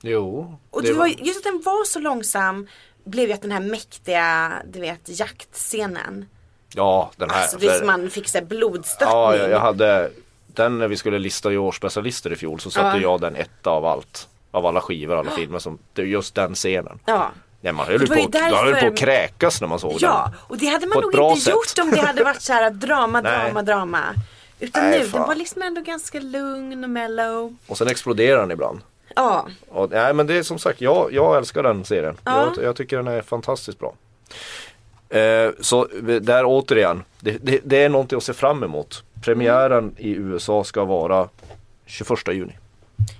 [0.01, 0.57] Jo.
[0.69, 2.67] Och det var, just att den var så långsam
[3.03, 6.25] blev ju att den här mäktiga, du vet, jaktscenen.
[6.73, 7.41] Ja, den här.
[7.41, 9.09] Alltså det är som man fick så här blodstöttning.
[9.19, 10.11] ja, jag, jag hade
[10.47, 13.01] den när vi skulle lista i årsspecialister i fjol så satte Ja.
[13.01, 14.27] jag den etta av allt.
[14.51, 16.99] Av alla skivor, alla filmer som, just den scenen.
[17.05, 17.31] Ja.
[17.61, 19.79] Ja, man höll Det ju på, ju man höll därför- på att kräkas när man
[19.79, 20.39] såg Ja, den.
[20.47, 21.53] och det hade man nog inte sätt.
[21.53, 23.31] gjort om det hade varit så här drama, Nej.
[23.45, 24.03] drama, drama.
[24.59, 25.27] Utan Nej, nu, den fan.
[25.27, 27.55] var liksom ändå ganska lugn och mellow.
[27.67, 28.79] Och sen exploderar den ibland.
[29.15, 32.17] Ja, Och, nej men det är som sagt, jag, jag älskar den serien.
[32.23, 32.51] Ja.
[32.55, 33.93] Jag, jag tycker den är fantastiskt bra.
[35.09, 35.87] Eh, så
[36.21, 39.03] där återigen, det, det, det är någonting att se fram emot.
[39.23, 41.29] Premiären i USA ska vara
[41.85, 42.53] 21 juni.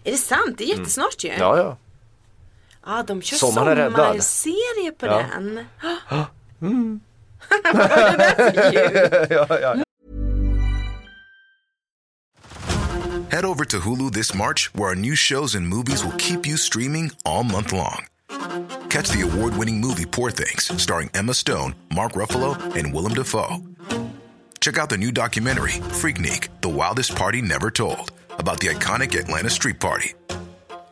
[0.04, 0.58] Är det sant?
[0.58, 1.30] Det är jättesnart ju.
[1.30, 1.42] Mm.
[1.42, 1.78] Ja, ja.
[2.86, 3.96] Ja, de kör Sommaren är räddad.
[4.24, 5.18] sommarserie på Ja.
[5.34, 5.66] den.
[6.62, 7.00] Mm.
[7.74, 9.28] Vad är det där för ljud?
[9.30, 9.84] ja, ja.
[13.30, 16.58] Head over to Hulu this March, where our new shows and movies will keep you
[16.58, 18.06] streaming all month long.
[18.90, 23.58] Catch the award winning movie Poor Things, starring Emma Stone, Mark Ruffalo, and Willem Dafoe.
[24.62, 29.50] Check out the new documentary, Freaknik The Wildest Party Never Told, about the iconic Atlanta
[29.50, 30.14] Street Party.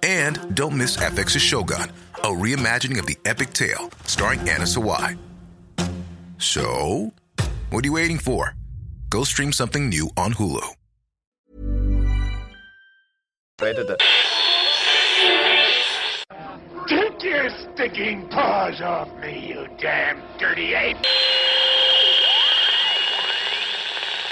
[0.04, 5.18] And don't miss FX's Shogun, a reimagining of the epic tale, starring Anna Sawai.
[6.38, 7.12] So,
[7.70, 8.56] what are you waiting for?
[9.10, 10.68] Go stream something new on Hulu.
[16.88, 20.98] Take your stinking paws off me, you damn dirty ape!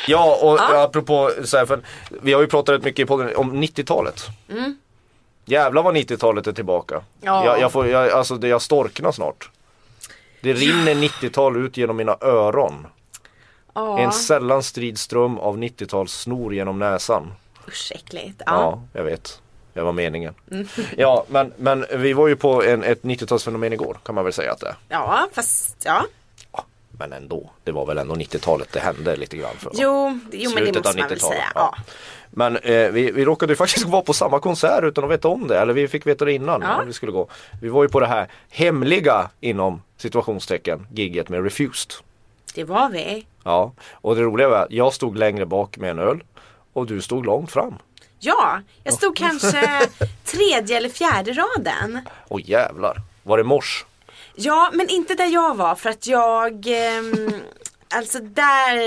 [0.08, 1.80] Ja, och apropå så här, för
[2.22, 4.26] vi har ju pratat rätt mycket i podden om 90-talet.
[5.46, 7.02] Jävlar vad 90-talet är tillbaka.
[7.22, 7.46] Ja.
[7.46, 9.50] Jag, jag, får, jag, alltså, jag storknar snart.
[10.42, 12.88] Det rinner 90-tal ut genom mina öron.
[13.74, 17.34] Ja, En sällan strid ström av 90-tals snor genom näsan.
[17.68, 18.42] usch äckligt.
[18.46, 18.82] Ja, Ja.
[18.94, 19.40] jag vet.
[19.74, 20.34] Det var meningen.
[20.98, 24.52] Ja, men, men vi var ju på en, ett 90-talsfenomen igår kan man väl säga
[24.52, 24.76] att det är.
[24.90, 26.06] ja, fast ja.
[27.04, 27.50] Men ändå.
[27.64, 29.72] Det var väl ändå 90-talet det hände lite grann för.
[29.76, 31.52] Jo, jo men det måste man väl 90-talet, säga.
[31.56, 31.76] ja.
[32.30, 35.48] Men eh, vi, vi råkade ju faktiskt vara på samma konsert utan att veta om
[35.48, 35.60] det.
[35.60, 36.84] Eller vi fick veta det innan Ja.
[36.88, 37.28] vi skulle gå.
[37.62, 41.92] Vi var ju på det här hemliga inom situationstecken gigget med Refused.
[42.56, 43.26] Det var vi.
[43.44, 46.24] Ja, och det roliga var att jag stod längre bak med en öl
[46.74, 47.74] och du stod långt fram.
[48.20, 49.88] Ja, jag stod kanske
[50.26, 52.00] tredje eller fjärde raden.
[52.28, 53.86] Och jävlar, var det mors?
[54.36, 57.34] Ja, men inte där jag var för att jag ehm,
[57.96, 58.78] Alltså där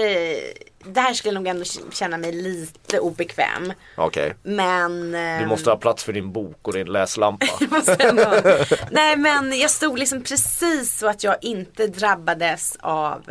[0.92, 3.72] Där skulle jag nog ändå känna mig lite obekväm.
[3.96, 7.46] Okej, Men ehm, du måste ha plats för din bok och din läslampa.
[7.70, 8.42] måste ändå-
[8.90, 13.22] Nej men jag stod liksom precis så att jag inte drabbades av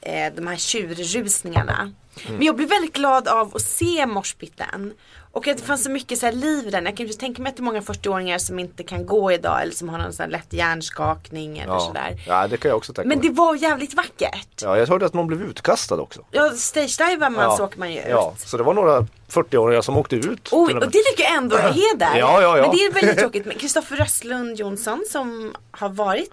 [0.00, 1.92] eh, de här tjurrusningarna.
[2.28, 4.92] Men jag blev väldigt glad av att se morspitten.
[5.34, 6.84] Och att det fanns så mycket så här liv i den.
[6.84, 9.62] Jag kan ju tänka mig att det är många 40-åringar som inte kan gå idag
[9.62, 11.80] eller som har någon sån lätt hjärnskakning eller Ja.
[11.80, 12.16] sådär.
[12.26, 13.28] ja, det kan jag också tänka Men mig.
[13.28, 14.62] det var jävligt vackert.
[14.62, 16.20] Ja, jag hörde att någon blev utkastad också.
[16.30, 17.56] Ja, stage-divar man ja.
[17.56, 18.06] så åker man ju ut.
[18.08, 20.44] Ja, så det var några 40-åringar som åkte ut.
[20.44, 22.18] Till och det tycker jag ändå är heder.
[22.18, 22.62] Ja, ja, ja.
[22.62, 26.30] Men det är väldigt tråkigt med Kristoffer Röstlund Jonsson som har varit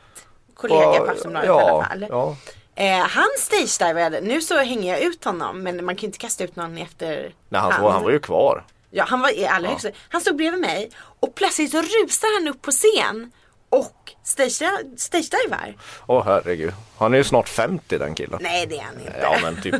[0.55, 2.05] kollega på Aftonbladet ja, i alla fall.
[2.09, 2.35] ja.
[2.75, 6.43] Eh, han stagedivade, nu så hänger jag ut honom men man kan ju inte kasta
[6.43, 8.63] ut någon efter Nej, han, var, han var ju kvar.
[8.91, 9.89] Ja, han var i allra högsta.
[10.09, 13.31] Han stod bredvid mig och plötsligt så rusar han upp på scen
[13.69, 15.75] och stage- stagedivar.
[16.07, 16.73] Åh herregud.
[16.97, 18.39] Han är ju snart 50 den killen.
[18.41, 19.19] Nej det är han inte.
[19.21, 19.75] Ja men typ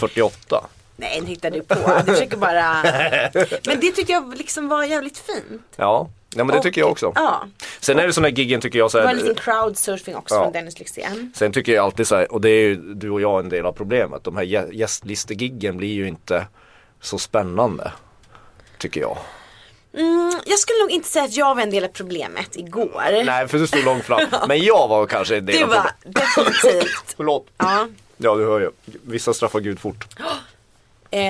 [0.00, 0.66] 48.
[0.96, 1.74] Nej nu hittar du på.
[2.06, 2.82] Du försöker bara.
[3.66, 5.62] Men det tyckte jag liksom var jävligt fint.
[5.76, 7.12] Ja, ja men det Och- tycker jag också.
[7.14, 7.46] Ja.
[7.80, 10.16] Sen är det sådana här giggen tycker jag så Det var en liten här, crowdsurfing
[10.16, 10.42] också Ja.
[10.42, 11.32] från Dennis Lyxzén.
[11.36, 13.66] Sen tycker jag alltid så här, och det är ju du och jag en del
[13.66, 14.24] av problemet.
[14.24, 16.46] De här gä- gästlistegiggen blir ju inte
[17.00, 17.92] så spännande.
[18.86, 19.18] Tycker jag.
[19.94, 23.24] Mm, jag skulle nog inte säga att jag var en del av problemet igår.
[23.24, 24.20] Nej för du stod långt fram.
[24.48, 26.26] Men jag var kanske en del det av var problemet.
[26.62, 27.04] definitivt.
[27.16, 27.46] Förlåt.
[27.58, 27.88] Ja.
[28.16, 28.70] Ja du hör ju.
[28.84, 30.06] Vissa straffar Gud fort.
[31.10, 31.20] Eh,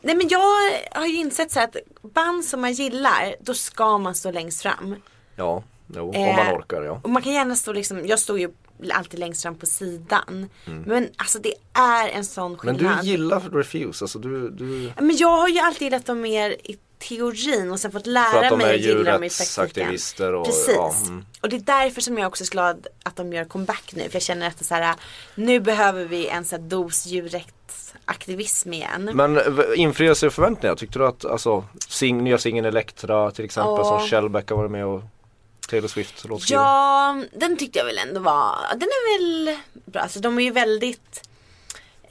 [0.00, 4.14] nej men jag har ju insett så att band som man gillar, då ska man
[4.14, 4.94] stå längst fram.
[5.36, 5.62] Ja,
[5.94, 7.00] jo, om man Eh, orkar ja.
[7.02, 8.50] Och man kan gärna stå liksom, jag står ju
[8.92, 10.48] alltid längst fram på sidan.
[10.86, 12.58] Men alltså det är en sån Mm.
[12.62, 12.98] Men skillnad.
[13.04, 16.78] du gillar Refuse, alltså du, du Men jag har ju alltid gillat dem mer i
[17.08, 20.34] teorin och sen fått lära mig att gilla dem i praktiken.
[20.34, 20.70] och- Precis.
[20.74, 21.24] ja, mm.
[21.40, 24.02] Och det är därför som jag också är så glad att de gör comeback nu.
[24.08, 24.94] För jag känner att det så här,
[25.34, 29.10] nu behöver vi en sån här dos djurrättsaktivism igen.
[29.14, 30.76] Men v- infriar sig förväntningar?
[30.76, 33.84] Tyckte du att alltså, sing, nya singeln Elektra till exempel Ja.
[33.98, 35.02] som Shellback har varit med och
[35.68, 36.64] Taylor Swift låtskrivare?
[36.64, 40.02] Ja, den tyckte jag väl ändå var, den är väl bra.
[40.02, 41.28] Alltså de är ju väldigt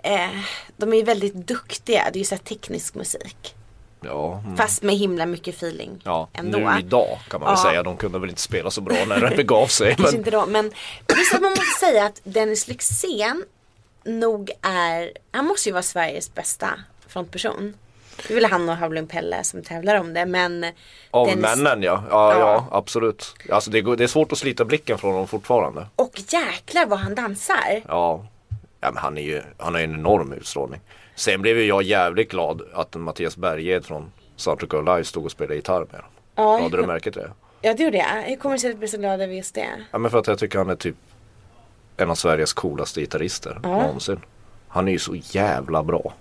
[0.04, 0.30] eh,
[0.78, 3.56] De är ju väldigt duktiga, det är ju så här teknisk musik.
[4.02, 4.58] Ja, mm.
[4.58, 6.28] Fast med himla mycket feeling ja.
[6.34, 6.58] ändå.
[6.58, 7.70] nu idag kan man väl Ja.
[7.70, 7.84] säga.
[7.84, 9.96] De kunde väl inte spela så bra när det begav sig.
[10.00, 10.72] Men, inte då, men
[11.18, 13.44] just att man måste säga att Dennis Lyxzén
[14.04, 16.70] nog är, han måste ju vara Sveriges bästa
[17.08, 17.74] frontperson.
[18.28, 20.66] Det är väl han och Howlin' Pelle som tävlar om det men
[21.12, 22.04] av Dennis- männen ja.
[22.10, 22.40] Ja, ja.
[22.40, 22.68] Ja.
[22.72, 23.34] absolut.
[23.52, 25.88] Alltså det, det är svårt att slita blicken från dem fortfarande.
[25.96, 27.82] Och jäklar vad han dansar.
[27.88, 28.26] Ja,
[28.82, 30.80] ja men han är ju han har ju en enorm utstrålning.
[31.20, 35.32] Sen blev ju jag jävligt glad att Mattias Berghed från Soundtrack of Life stod och
[35.32, 36.10] spelade gitarr med dem.
[36.36, 36.62] Ja.
[36.62, 37.32] Hade du märkt det?
[37.62, 38.24] Ja det gjorde jag.
[38.24, 39.68] Hur kommer det sig att du blir så glad över just det?
[39.92, 40.96] Ja men för att jag tycker han är typ
[41.98, 44.20] en av Sveriges coolaste gitarrister någonsin.
[44.68, 46.14] Han är ju så jävla bra.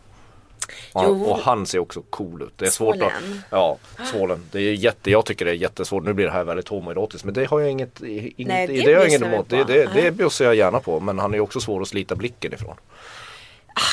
[0.92, 2.52] Och han, och han ser också cool ut.
[2.56, 3.42] Det är svårt att, Svålen.
[3.50, 3.78] Ja,
[4.12, 4.42] svålen.
[4.52, 6.04] Det är jätte, jag tycker det är jättesvårt.
[6.04, 8.82] Nu blir det här väldigt homoerotiskt men det har jag inget, inget Nej, det det,
[8.82, 9.48] har jag inget emot.
[9.48, 12.52] Det, det, det bjussar jag gärna på men han är också svår att slita blicken
[12.52, 12.76] ifrån.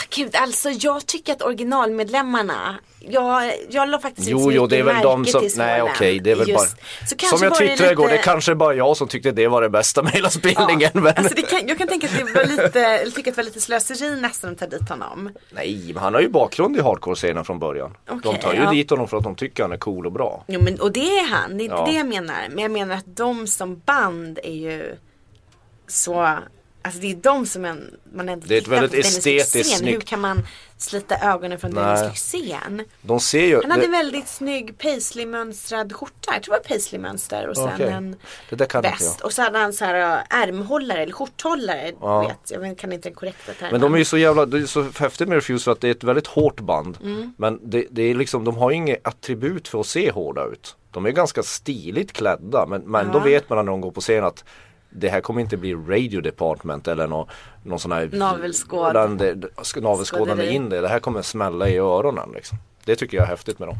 [0.09, 2.75] Gud, alltså jag tycker att originalmedlemmarna
[3.07, 6.19] jag, jag la faktiskt Jo, inte så jo, det är väl de som, nej okej,
[6.19, 6.75] det är väl Just.
[7.19, 9.69] bara, som jag twittrade igår, det lite- kanske bara jag som tyckte det var det
[9.69, 10.89] bästa med hela spelningen.
[10.93, 11.07] men...
[11.07, 13.43] Alltså det kan, jag kan tänka att det var lite, jag tycker att det var
[13.43, 15.29] lite slöseri nästan att ta dit honom.
[15.51, 17.97] Nej, men han har ju bakgrund i hardcore-scenen från början.
[18.05, 18.71] de Okej, tar ju ja.
[18.71, 20.43] dit honom för att de tycker han är cool och bra.
[20.47, 21.85] Jo men och det är han, det är inte Ja.
[21.85, 22.47] det jag menar.
[22.49, 24.95] Men jag menar att de som band är ju
[25.87, 26.37] så
[26.85, 29.85] Alltså det är de som en, man ändå Det är ett väldigt estetiskt Lyxzén.
[29.87, 31.83] Hur snyggt- kan man slita ögonen från Nej.
[31.83, 32.83] Dennis Lyxzén?
[33.01, 33.61] De ser ju...
[33.61, 36.33] Han hade det- väldigt snygg paisley-mönstrad skjorta.
[36.33, 37.87] Jag tror det var paisley-mönster och sen Okej.
[37.89, 38.15] en
[38.81, 39.21] väst.
[39.21, 41.91] Och så hade han så här äh, ärmhållare eller skjorthållare.
[42.01, 42.21] Ja.
[42.27, 43.71] Vet, jag vet- kan inte den korrekta termen.
[43.71, 45.87] Men de är ju så jävla, det är så häftigt med Refuse för att det
[45.87, 46.97] är ett väldigt hårt band.
[47.03, 47.33] Mm.
[47.37, 50.75] Men det, det är liksom, de har inget attribut för att se hårda ut.
[50.91, 53.23] De är ganska stiligt klädda men, men då Ja.
[53.23, 54.43] vet man när de går på scen att
[54.95, 57.27] det här kommer inte bli Radio Department eller någon,
[57.63, 58.79] någon sån här Navelskåd.
[58.79, 59.35] Skådande,
[59.81, 60.55] navelskådande Skåderi.
[60.55, 60.81] in det.
[60.81, 62.57] Det här kommer smälla i öronen liksom.
[62.85, 63.77] Det tycker jag är häftigt med dem.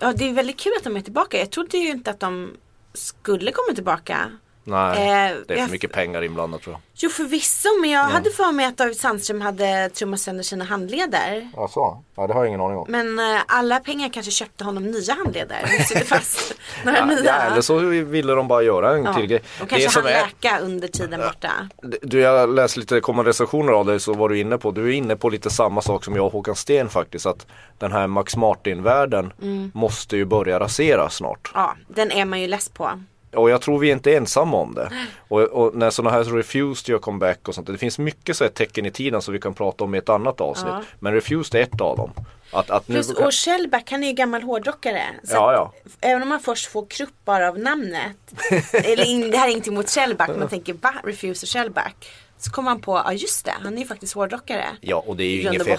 [0.00, 1.38] Ja det är väldigt kul att de är tillbaka.
[1.38, 2.50] Jag trodde ju inte att de
[2.94, 4.30] skulle komma tillbaka.
[4.68, 4.98] Nej,
[5.30, 6.80] Eh, det är jag- för mycket pengar inblandat tror jag.
[7.00, 11.50] Jo förvisso men jag hade för mig att David Sandström hade trummat sönder sina handleder.
[11.56, 12.02] Ja, så.
[12.16, 12.86] Ja, det har jag ingen aning om.
[12.88, 16.04] Men eh, alla pengar kanske köpte honom nya handleder.
[16.04, 16.54] Fast
[16.84, 17.24] några Ja, nya.
[17.24, 19.42] ja, eller så ville de bara göra en Ja, till grej.
[19.60, 21.52] De kanske Det som hann är- läka under tiden borta.
[22.02, 24.92] Du, jag läste lite kommande recensioner av dig så var du inne på, du är
[24.92, 27.26] inne på lite samma sak som jag och Håkan Sten faktiskt.
[27.26, 27.46] Att
[27.78, 29.70] den här Max Martin-världen Mm.
[29.74, 31.50] måste ju börja raseras snart.
[31.54, 32.90] Ja, den är man ju less på.
[33.32, 34.92] Och jag tror vi är inte ensamma om det.
[35.28, 38.50] Och, och när sådana här Refused gör comeback och sånt, det finns mycket så här
[38.50, 40.72] tecken i tiden som vi kan prata om i ett annat avsnitt.
[40.72, 40.82] Ja.
[40.98, 42.10] Men Refused är ett av dem.
[42.52, 45.02] Att, att nu, Plus, och Shellback han är ju gammal hårdrockare.
[45.24, 45.90] Så Ja, att ja.
[46.00, 48.16] Även om man först får krupp bara av namnet.
[48.72, 50.30] eller in, det här är inte emot Shellback.
[50.38, 50.94] Man tänker va?
[51.04, 52.10] Refuse och Shellback.
[52.40, 54.64] Så kommer man på, ja just det, han är ju faktiskt hårdrockare.
[54.80, 55.78] Ja och det är ju inget fel.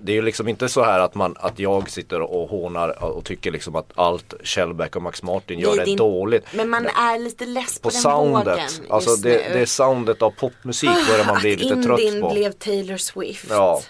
[0.00, 3.24] Det är ju liksom inte så här att, man, att jag sitter och hånar och
[3.24, 6.44] tycker liksom att allt Shellback och Max Martin gör Nej, det är- dåligt.
[6.52, 8.46] Men man är lite less på, på den soundet.
[8.46, 9.54] vågen Alltså just det, nu.
[9.54, 12.30] det är soundet av popmusik börjar man bli att lite trött på.
[12.34, 13.46] blev Taylor Swift.
[13.50, 13.80] Ja.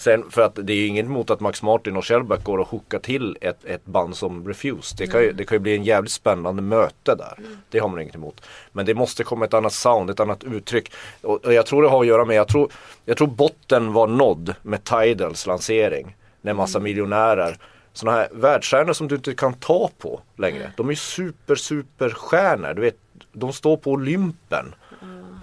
[0.00, 2.68] Sen för att det är ju inget emot att Max Martin och Shellback går och
[2.68, 4.98] hookar till ett, ett band som Refused.
[4.98, 7.38] Det kan, ju, det kan ju bli en jävligt spännande möte där.
[7.70, 8.40] Det har man inget emot.
[8.72, 10.92] Men det måste komma ett annat sound, ett annat uttryck.
[11.22, 12.72] Och, och jag tror det har att göra med, jag tror,
[13.04, 16.16] jag tror botten var nådd med Tidals lansering.
[16.40, 17.58] När massa miljonärer
[17.92, 20.72] sådana här världsstjärnor som du inte kan ta på längre.
[20.76, 22.74] De är super super stjärnor.
[22.74, 22.96] Du vet,
[23.32, 24.74] de står på Olympen.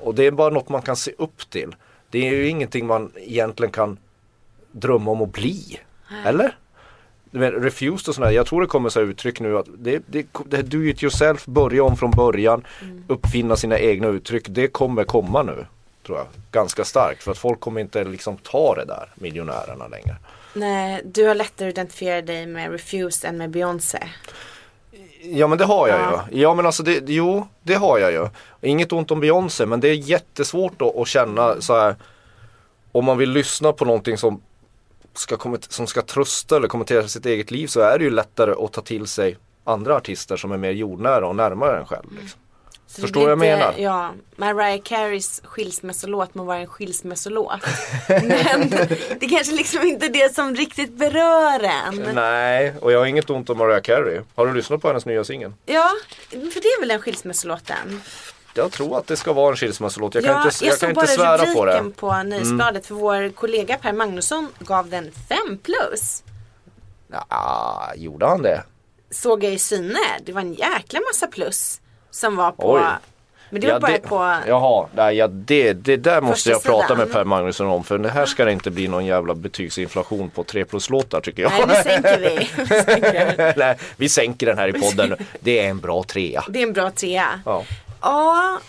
[0.01, 1.75] Och det är bara något man kan se upp till.
[2.09, 3.97] Det är ju ingenting man egentligen kan
[4.79, 5.79] drömma om att bli.
[6.25, 6.57] Eller?
[7.31, 10.83] Refused och sådär, jag tror det kommer så uttryck nu att det, det, det do
[10.83, 12.65] it yourself, börja om från början,
[13.07, 14.45] uppfinna sina egna uttryck.
[14.49, 15.65] Det kommer komma nu,
[16.05, 16.27] tror jag.
[16.51, 20.15] Ganska starkt, för att folk kommer inte liksom ta det där, miljonärerna längre.
[20.53, 23.99] Nej, du har lättare att identifiera dig med Refused än med Beyoncé.
[25.21, 26.25] Ja men det har jag Ja.
[26.31, 26.41] ju.
[26.41, 28.27] Ja men alltså det, jo det har jag ju.
[28.61, 31.95] Inget ont om Beyoncé men det är jättesvårt att, att känna så här.
[32.91, 34.41] Om man vill lyssna på någonting som
[35.19, 38.73] ska, som ska trösta eller kommentera sitt eget liv så är det ju lättare att
[38.73, 42.05] ta till sig andra artister som är mer jordnära och närmare en själv.
[42.21, 42.39] Liksom.
[42.89, 43.73] Så Förstår vad jag menar?
[43.77, 47.61] Ja, Mariah Careys skilsmässolåt må vara en skilsmässolåt.
[48.07, 48.69] Men
[49.19, 52.15] det kanske liksom inte är det som riktigt berör en.
[52.15, 54.21] Nej, och jag har inget ont om Mariah Carey.
[54.35, 55.53] Har du lyssnat på hennes nya singel?
[55.65, 55.91] Ja,
[56.29, 58.01] för det är väl den skilsmässolåten?
[58.57, 60.15] Jag tror att det ska vara en skilsmässolåt.
[60.15, 61.71] Jag kan ja, inte, jag kan såg inte bara svära på det.
[61.71, 61.85] Mm.
[61.85, 66.23] rubriken på Nöjesbladet för vår kollega Per Magnusson gav den 5 plus.
[67.11, 68.63] Ja, gjorde han det?
[69.11, 69.99] Såg jag i syne.
[70.25, 72.81] Det var en jäkla massa plus som var på Oj.
[73.49, 76.87] Men det var Ja, bara på Jaha, nej, ja, det, det där måste jag prata
[76.87, 76.97] sidan.
[76.97, 80.43] med Per Magnusson om för det här ska det inte bli någon jävla betygsinflation på
[80.43, 81.51] 3 plus låtar tycker jag.
[81.51, 82.49] Nej nu sänker vi.
[82.57, 83.53] Vi sänker.
[83.57, 85.15] Nej, vi sänker den här i podden.
[85.39, 86.43] Det är en bra trea.
[86.49, 87.41] Det är en bra trea.
[87.45, 87.63] Ja.
[88.01, 88.59] Ja,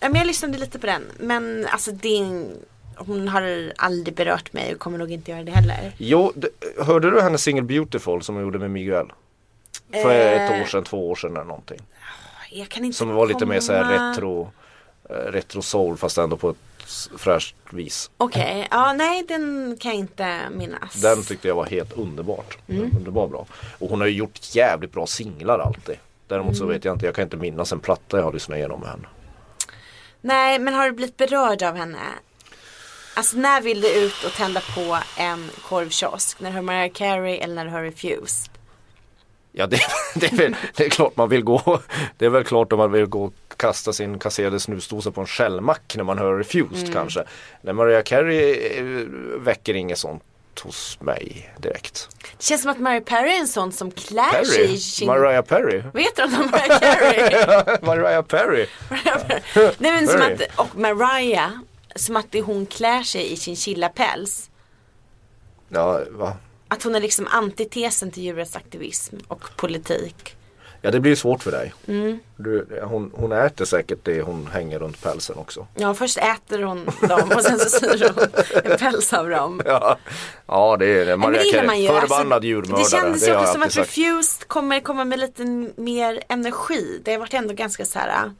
[0.00, 1.02] men jag lyssnade lite på den.
[1.18, 2.56] Men alltså en,
[2.96, 5.92] hon har aldrig berört mig och kommer nog inte göra det heller.
[5.98, 6.32] Jo,
[6.78, 9.06] hörde du hennes singel Beautiful som hon gjorde med Miguel?
[9.92, 10.42] För Eh.
[10.42, 11.80] ett år sedan, två år sedan eller någonting.
[12.50, 14.50] Jag kan inte Som var lite mer såhär komma- retro,
[15.10, 18.10] eh, retro soul fast ändå på ett s- fräscht vis.
[18.16, 20.94] Okej, ja nej den kan jag inte minnas.
[20.94, 22.58] Den tyckte jag var helt underbart.
[22.68, 22.90] Mm.
[22.96, 23.46] Underbar bra.
[23.78, 25.96] Och hon har ju gjort jävligt bra singlar alltid.
[26.28, 26.74] Däremot så Mm.
[26.74, 29.08] vet jag inte, jag kan inte minnas en platta jag har lyssnat igenom med henne.
[30.20, 31.98] Nej men har du blivit berörd av henne?
[33.16, 36.40] Alltså när vill du ut och tända på en korvkiosk?
[36.40, 38.50] När du hör Mariah Carey eller när du hör Refused?
[39.52, 39.78] Ja det,
[40.14, 41.80] det, är väl, det är klart man vill gå
[42.18, 45.26] Det är väl klart om man vill gå och kasta sin kasserade snusdosa på en
[45.26, 46.92] skällmack när man hör Refused Mm.
[46.92, 47.24] kanske.
[47.62, 48.84] När Mariah Carey eh,
[49.38, 50.22] väcker inget sånt
[50.60, 52.08] hos mig direkt.
[52.36, 54.74] Det känns som att Mary Perry är en sån som klär sig Perry?
[54.74, 55.06] i sin...
[55.06, 55.82] Mariah Perry?
[55.94, 56.48] Heter hon då?
[56.50, 57.78] Mariah Carey?
[57.82, 58.66] Mariah Perry?
[59.78, 60.34] Nej men som Perry.
[60.34, 61.50] att, och Mariah,
[61.94, 64.50] som att det hon klär sig i sin chilla-päls.
[65.68, 66.36] Ja, va?
[66.68, 70.36] Att hon är liksom antitesen till djurrättsaktivism och politik.
[70.82, 71.74] Ja det blir svårt för dig.
[71.88, 72.18] Mm.
[72.36, 75.66] Du, hon, hon äter säkert det hon hänger runt pälsen också.
[75.74, 78.26] Ja först äter hon dem och sen så syr hon
[78.72, 79.62] en päls av dem.
[79.66, 79.98] Ja,
[80.46, 81.16] ja det är det.
[81.16, 81.88] Mariah det man ju.
[81.88, 82.82] förbannad Alltså, djurmördare.
[82.84, 83.88] Det kändes jag också som att sagt.
[83.88, 85.44] Refused kommer komma med lite
[85.76, 87.00] mer energi.
[87.04, 88.08] Det har varit ändå ganska så här.
[88.08, 88.30] äh,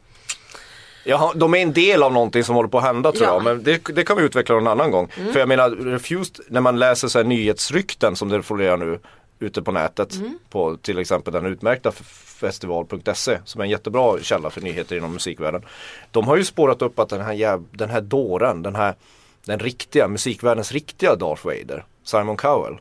[1.04, 3.32] Jaha, de är en del av någonting som håller på att hända tror Ja.
[3.34, 3.44] jag.
[3.44, 5.08] Men det, det kan vi utveckla någon annan gång.
[5.32, 8.98] För jag menar, Refused, när man läser så här nyhetsrykten som det florerar nu
[9.38, 10.14] ute på nätet.
[10.50, 15.62] På till exempel den utmärkta festival.se som är en jättebra källa för nyheter inom musikvärlden.
[16.10, 18.94] De har ju spårat upp att den här, den här dåren, den här
[19.44, 22.78] den riktiga, musikvärldens riktiga Darth Vader, Simon Cowell.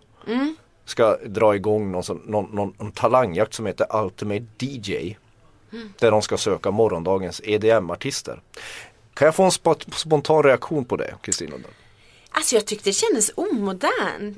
[0.86, 5.16] Ska dra igång någon, någon, någon, någon talangjakt som heter Ultimate DJ.
[6.00, 8.42] Där de ska söka morgondagens EDM-artister.
[9.14, 11.56] Kan jag få en spo- spontan reaktion på det, Kristina?
[12.38, 14.38] Alltså jag tyckte det kändes omodernt.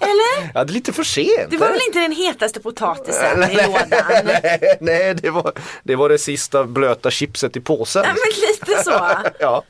[0.00, 0.50] Eller?
[0.54, 1.50] Ja, det är lite för sent.
[1.50, 3.88] Det var väl inte den hetaste potatisen i lådan?
[4.24, 5.52] Nej, nej det, var,
[5.82, 8.02] det var det sista blöta chipset i påsen.
[8.06, 8.90] Ja men lite så.
[9.40, 9.62] Ja,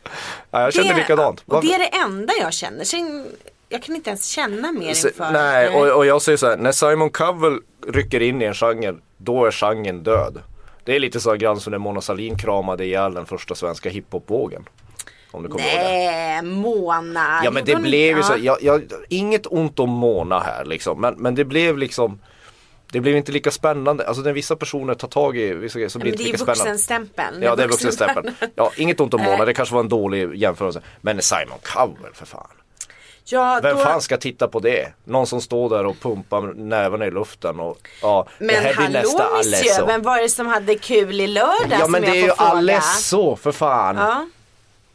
[0.50, 1.42] ja jag kände Det- likadant.
[1.46, 2.84] Och det är det enda jag känner.
[2.84, 3.26] Sen,
[3.68, 5.30] jag kan inte ens känna mer Så- inför.
[5.30, 7.58] Nej, och, och jag säger så här, när Simon Cowell
[7.88, 10.42] rycker in i en genre, då är genren död.
[10.84, 14.64] Det är lite så grann som när Mona Sahlin kramade ihjäl den första svenska hiphopvågen.
[15.30, 15.74] Om du kommer det.
[15.74, 17.40] Nej, Mona.
[17.44, 18.38] Ja men det blev ju så, ja.
[18.60, 21.00] jag, jag, inget ont om Mona här liksom.
[21.00, 22.20] Men, men det blev liksom
[22.92, 24.08] Det blev inte lika spännande.
[24.08, 26.32] Alltså när vissa personer tar tag i vissa grejer så blir det det inte är
[26.32, 26.64] lika spännande.
[26.64, 27.42] vuxenstämpeln.
[27.42, 28.34] Ja det är vuxenstämpeln.
[28.54, 30.80] Ja inget ont om Mona, det kanske var en dålig jämförelse.
[31.00, 32.46] Men Simon Cowell för fan.
[33.30, 34.92] Ja, Vem då, fan ska titta på det?
[35.04, 38.88] Någon som står där och pumpar näven i luften och ja, det Men här blir
[38.88, 39.86] nästa hallå monsieur, Alesso.
[39.86, 42.34] vem var det som hade kul i lördags Ja men det är ju fråga?
[42.50, 43.96] Alesso för fan.
[43.96, 44.26] Ja.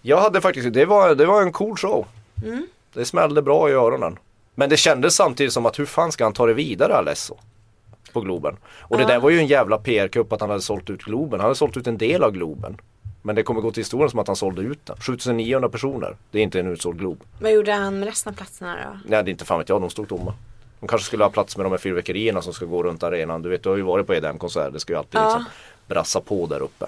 [0.05, 2.05] Jag hade faktiskt, det var, det var en cool show.
[2.43, 2.67] Mm.
[2.93, 4.17] Det smällde bra i öronen.
[4.55, 7.35] Men det kändes samtidigt som att hur fan ska han ta det vidare Alesso?
[8.13, 8.55] På Globen.
[8.79, 11.39] Och det där var ju en jävla PR-kupp att han hade sålt ut Globen.
[11.39, 12.77] Han hade sålt ut en del av Globen.
[13.21, 14.97] Men det kommer gå till historien som att han sålde ut den.
[14.97, 16.15] 7900 personer.
[16.31, 17.23] Det är inte en utsåld Glob.
[17.41, 18.99] Vad gjorde han med resten av platserna då?
[19.09, 20.33] Nej det är inte fan vet jag, de stod tomma.
[20.79, 23.41] De kanske skulle ha plats med de här fyrverkerierna som ska gå runt arenan.
[23.41, 24.73] Du vet du har ju varit på EDM-konsert.
[24.73, 25.25] Det ska ju alltid Ja.
[25.25, 25.45] liksom
[25.87, 26.85] brassa på där uppe.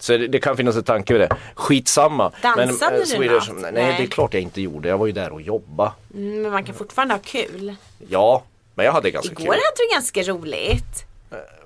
[0.00, 1.36] Så det, det kan finnas en tanke med det.
[1.54, 2.32] Skitsamma.
[2.42, 3.62] Dansade eh, du Swedish, något?
[3.62, 3.94] nej, Nej.
[3.98, 4.88] det är klart jag inte gjorde.
[4.88, 5.92] Jag var ju där och jobba.
[6.14, 7.74] Mm, men man kan fortfarande ha kul.
[8.08, 8.42] Ja,
[8.74, 9.48] men jag hade ganska Igår kul.
[9.52, 11.04] hade du ganska roligt.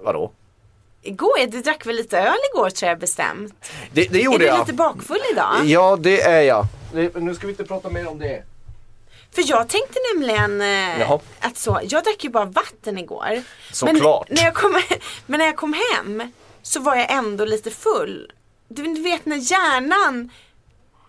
[0.02, 0.30] Vadå?
[1.02, 3.54] Igår, du drack väl lite öl igår tror jag bestämt.
[3.92, 4.58] Det, det Är gjorde du jag.
[4.58, 5.64] lite bakfull idag?
[5.64, 6.66] Ja, det är jag.
[6.92, 8.42] Det, nu ska vi inte prata mer om det.
[9.32, 10.60] För jag tänkte nämligen
[11.00, 11.10] eh,
[11.40, 13.42] att så, jag drack ju bara vatten igår.
[13.72, 14.28] Såklart.
[14.28, 14.82] Men när, jag kom,
[15.26, 16.32] men när jag kom hem
[16.66, 18.32] så var jag ändå lite full.
[18.68, 20.30] Du, vet när hjärnan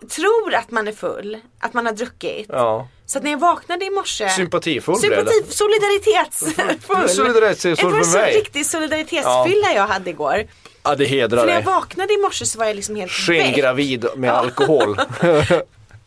[0.09, 2.45] tror att man är full, att man har druckit.
[2.49, 2.87] Ja.
[3.05, 7.09] Så att när jag vaknade i morse Sympatifull Sympati, solidaritetsfull.
[7.09, 8.37] Solidaritetsfull Det var för mig.
[8.37, 10.47] riktig solidaritetsfylla jag hade igår.
[10.83, 13.11] Ja, det hedrar För när jag vaknade i morse så var jag liksom helt.
[13.11, 14.97] Skengravid med alkohol.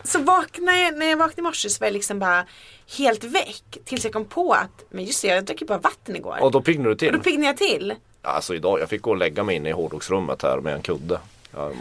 [0.05, 2.47] Så vaknade jag, när jag vaknade i morse så var jag liksom bara
[2.99, 3.79] helt väck.
[3.85, 6.39] Tills jag kom på att, men just det jag drack ju bara vatten igår.
[6.41, 7.13] och då piggnade du och till.
[7.13, 7.95] då piggnade jag till.
[8.23, 11.19] Alltså idag, jag fick gå och lägga mig inne i hårdrocksrummet här med en kudde.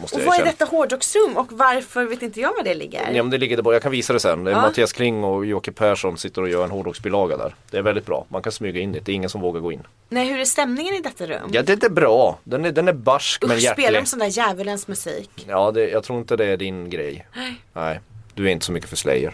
[0.02, 3.12] Måste Och vad är detta hårdrocksrum och varför vet inte jag var det ligger?
[3.12, 4.44] Ja men det ligger där borta, jag kan visa det sen.
[4.44, 4.62] Det är Ja.
[4.62, 7.56] Mattias Kling och Jocke Persson sitter och gör en hårdrocksbilaga där.
[7.72, 9.72] Det är väldigt bra, man kan smyga in dit, det är ingen som vågar gå
[9.72, 9.84] in.
[10.10, 11.50] Nej hur är stämningen i detta rum?
[11.54, 14.02] Ja det är bra, den är, den är barsk men Usch, spelar hjärtlig.
[14.02, 15.46] de sån där djävulens musik?
[15.48, 17.28] Ja det, jag tror inte det är din grej.
[17.36, 17.62] Nej.
[17.74, 18.00] Nej,
[18.34, 19.34] du är inte så mycket för Slayer.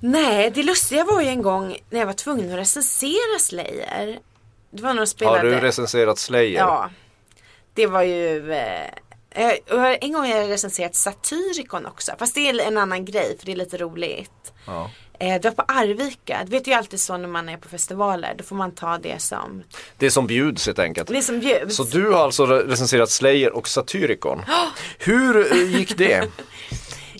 [0.00, 4.18] Nej, det lustiga var ju en gång när jag var tvungen att recensera Slayer.
[4.70, 5.38] Det var de spelade.
[5.38, 6.58] Har du recenserat Slayer?
[6.58, 6.90] Ja.
[7.74, 8.90] Det var ju eh,
[10.00, 12.12] En gång har jag recenserat Satyricon också.
[12.18, 14.52] Fast det är en annan grej för det är lite roligt.
[14.66, 14.90] Ja.
[15.20, 16.40] Eh, det var på Arvika.
[16.44, 18.34] Det vet ju alltid så när man är på festivaler.
[18.38, 19.62] Då får man ta det som
[19.98, 21.08] Det som bjuds helt enkelt.
[21.08, 21.76] det som bjuds.
[21.76, 24.42] Så du har alltså re- recenserat Slayer och Satyricon.
[24.98, 26.28] Hur eh, gick det?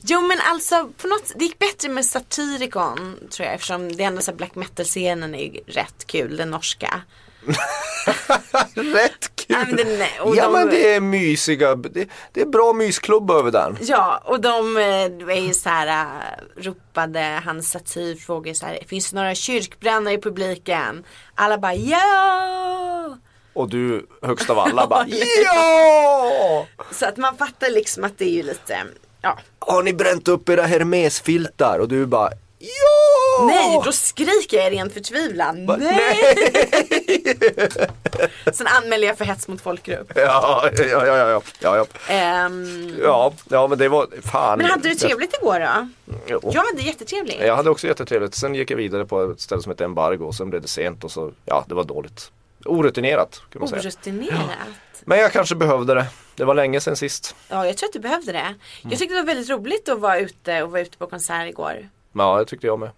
[0.02, 4.22] Jo men alltså på något det gick bättre med Satyricon tror jag eftersom det ändå
[4.22, 7.02] så black metal-scenen är ju rätt kul, den norska.
[8.74, 9.46] Rätt kul!
[9.48, 13.30] Ja, men är- och ja de- men det är mysiga, det, det är bra mysklubb
[13.30, 13.76] över den.
[13.80, 14.84] Ja och de eh,
[15.36, 17.76] är ju så här äh, ropade hans
[18.26, 21.04] frågade så här finns det några kyrkbrännare i publiken?
[21.34, 23.16] Alla bara ja!
[23.52, 25.06] Och du högst av alla bara
[25.44, 26.66] ja!
[26.92, 28.78] Så att man fattar liksom att det är ju lite
[29.22, 29.38] ja.
[29.58, 31.78] Har ni bränt upp era Hermes-filtar?
[31.78, 32.97] Och du bara ja!
[33.46, 35.64] Nej, då skriker jag i ren förtvivlan.
[35.78, 36.16] Nej!
[38.52, 40.12] Sen anmäler jag för hets mot folkgrupp.
[40.14, 41.86] Ja, ja, ja, ja, ja, ja.
[42.14, 44.58] Ehm, ja, ja men det var fan.
[44.58, 45.88] men hade du trevligt igår då?
[46.26, 46.40] Jo.
[46.52, 47.40] Jag hade jättetrevligt.
[47.40, 48.34] Jag hade också jättetrevligt.
[48.34, 51.04] Sen gick jag vidare på ett ställe som heter Embargo och sen blev det sent
[51.04, 52.30] och så, ja det var dåligt.
[52.64, 53.80] Orutinerat kan man säga.
[53.80, 54.38] Orutinerat.
[55.04, 56.06] Men jag kanske behövde det.
[56.36, 57.34] Det var länge sedan sist.
[57.48, 58.38] Ja, jag tror att du behövde det.
[58.38, 58.56] Mm.
[58.82, 61.88] Jag tyckte det var väldigt roligt att vara ute och vara ute på konsert igår.
[62.12, 62.90] Ja, det tyckte jag med.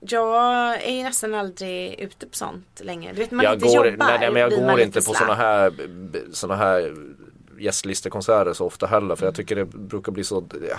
[0.00, 3.12] Jag är ju nästan aldrig ute på sånt längre.
[3.12, 4.18] Du vet man jag inte går, jobbar.
[4.18, 5.72] nej, men jag går inte på sådana här,
[6.32, 6.94] såna här
[7.58, 9.16] gästlistekonserter så ofta heller.
[9.16, 10.76] För jag tycker det brukar bli så, ja,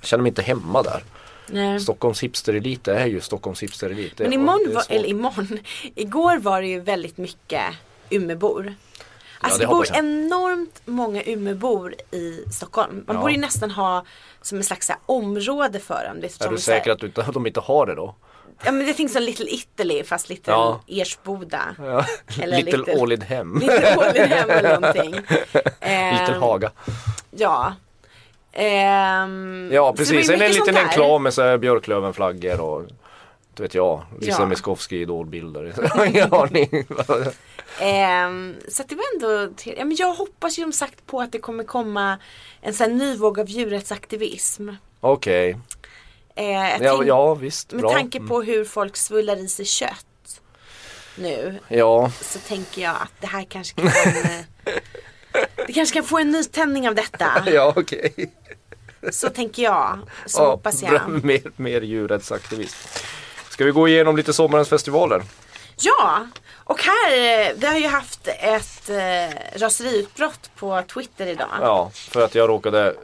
[0.00, 1.02] jag känner mig inte hemma där.
[1.46, 1.80] Nej.
[1.80, 4.18] Stockholms hipsterelit är ju Stockholms hipsterelit.
[4.18, 5.58] Men imorgon var, eller imorgon,
[5.94, 7.62] igår var det ju väldigt mycket
[8.10, 8.74] Umebor.
[9.40, 9.98] Alltså det det, bor jag.
[9.98, 13.04] enormt många Umebor i Stockholm.
[13.06, 13.20] Man Ja.
[13.22, 14.04] borde ju nästan ha
[14.42, 16.20] som en slags område för dem.
[16.20, 18.14] Det är Är du säker att, du inte, att de inte har det då?
[18.64, 20.80] Ja men det finns som Little Italy fast Little Ja.
[20.86, 21.74] Ersboda.
[21.78, 22.04] Ja.
[22.42, 23.58] Eller Little Little- Ålidhem.
[23.58, 25.10] Little Ålidhem eller någonting.
[25.52, 26.70] Little Ehm, Haga.
[27.30, 27.72] Ja.
[28.52, 32.82] Ehm, Ja precis, en liten enklav med så här björklövenflaggor och
[33.50, 34.46] inte vet jag, Lisa Ja.
[34.46, 35.74] Miskovsky idolbilder.
[36.06, 36.84] Ingen aning.
[37.80, 41.20] Ehm, så att det var ändå till, ja, men Jag hoppas ju som sagt på
[41.20, 42.18] att det kommer komma
[42.60, 44.68] en sån här ny våg av djurrättsaktivism.
[45.00, 45.56] Okej,
[46.38, 47.72] Eh, ja, ja visst.
[47.72, 47.92] med Bra.
[47.92, 50.40] tanke på hur folk svullar i sig kött
[51.16, 54.40] nu Ja, så tänker jag att det här kanske kan eh,
[55.66, 57.42] Det kanske kan få en nytändning av detta.
[57.46, 58.32] ja okej.
[59.12, 59.98] Så tänker jag.
[60.26, 60.92] Så Ja, hoppas bra.
[60.92, 61.24] jag.
[61.24, 63.04] Mer, mer djurrättsaktivist.
[63.50, 65.22] Ska vi gå igenom lite sommarens festivaler?
[65.76, 66.26] Ja,
[66.64, 71.48] och här, eh, vi har ju haft ett eh, raseriutbrott på Twitter idag.
[71.60, 72.94] Ja, för att jag råkade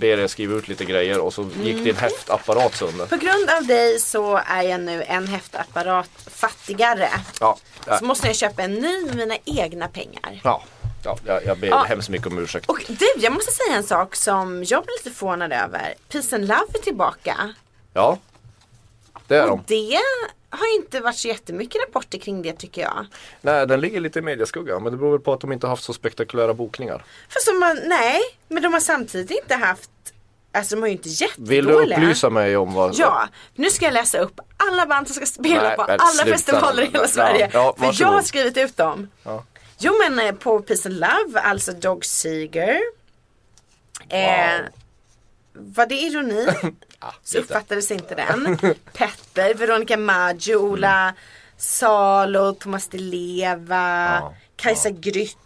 [0.00, 1.84] be er skriva ut lite grejer och så gick Mm.
[1.84, 3.06] din häftapparat sönder.
[3.06, 7.08] På grund av dig så är jag nu en häftapparat fattigare.
[7.40, 7.58] Ja,
[7.98, 10.40] Så måste jag köpa en ny med mina egna pengar.
[10.44, 10.62] ja,
[11.04, 11.82] ja jag, jag ber Ja.
[11.88, 12.66] hemskt mycket om ursäkt.
[12.68, 15.94] Och du, jag måste säga en sak som jag blir lite förvånad över.
[16.08, 17.54] Peace and Love är tillbaka.
[17.94, 18.18] Ja,
[19.26, 19.50] det är de.
[19.50, 19.96] Och det
[20.50, 23.06] har inte varit så jättemycket rapporter kring det tycker jag.
[23.40, 25.84] Nej, den ligger lite i mediaskugga men det beror väl på att de inte haft
[25.84, 27.04] så spektakulära bokningar.
[27.28, 29.90] För som man, nej, men de har samtidigt inte haft,
[30.52, 31.62] alltså de har ju inte jättedåliga.
[31.80, 32.94] Vill du upplysa mig om vad?
[32.94, 36.30] Ja, nu ska jag läsa upp alla band som ska spela Nej, på alla sluta.
[36.38, 37.50] festivaler i hela Ja, Sverige.
[37.52, 38.10] ja, för varsågod.
[38.12, 39.08] jag har skrivit ut dem.
[39.22, 39.44] Ja.
[39.78, 42.80] Jo men eh, på Peace and Love, alltså Dog Seeger.
[44.08, 44.60] Eh,
[45.60, 46.46] var det ironi?
[47.22, 47.38] så lite.
[47.38, 48.58] uppfattades inte den.
[48.92, 51.14] Petter, Veronica Maggio, Ola
[51.56, 55.36] Salo, Thomas Di Leva, Ja, Kajsa Grytt.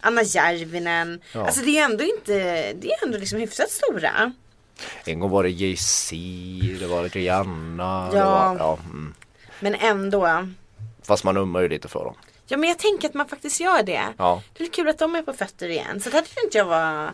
[0.00, 1.20] Anna Järvinen.
[1.32, 1.46] Ja.
[1.46, 2.32] Alltså det är ändå inte,
[2.72, 4.32] det är ändå liksom hyfsat stora.
[5.04, 6.10] En gång var det JC,
[6.80, 8.10] det var Rihanna.
[8.10, 8.24] Det Ja.
[8.30, 9.14] var, ja mm.
[9.60, 10.48] Men ändå.
[11.02, 12.14] Fast man ummar ju lite för dem.
[12.46, 14.02] Ja men jag tänker att man faktiskt gör det.
[14.18, 14.42] Ja.
[14.56, 16.00] Det är kul att de är på fötter igen.
[16.00, 17.12] Så det tyckte inte jag var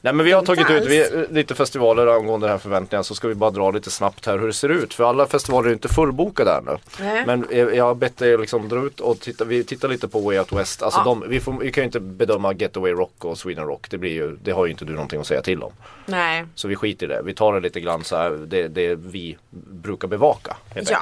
[0.00, 3.28] Nej men vi har tagit ut vi, lite festivaler angående den här förväntningen så ska
[3.28, 4.94] vi bara dra lite snabbt här hur det ser ut.
[4.94, 6.78] För alla festivaler är inte fullbokade ännu.
[7.00, 7.26] Nej.
[7.26, 10.20] Men eh, jag har bett dig liksom dra ut och titta, vi tittar lite på
[10.20, 10.82] Way Out West.
[10.82, 11.04] Alltså Ja.
[11.04, 13.90] de, vi, får, vi kan ju inte bedöma Getaway Rock och Sweden Rock.
[13.90, 15.72] Det, blir ju, det har ju inte du någonting att säga till om.
[16.06, 16.44] Nej.
[16.54, 17.22] Så vi skiter i det.
[17.22, 19.36] Vi tar det lite grann så här, det, det vi
[19.70, 20.56] brukar bevaka.
[20.74, 20.80] Ja.
[20.80, 20.98] enkelt.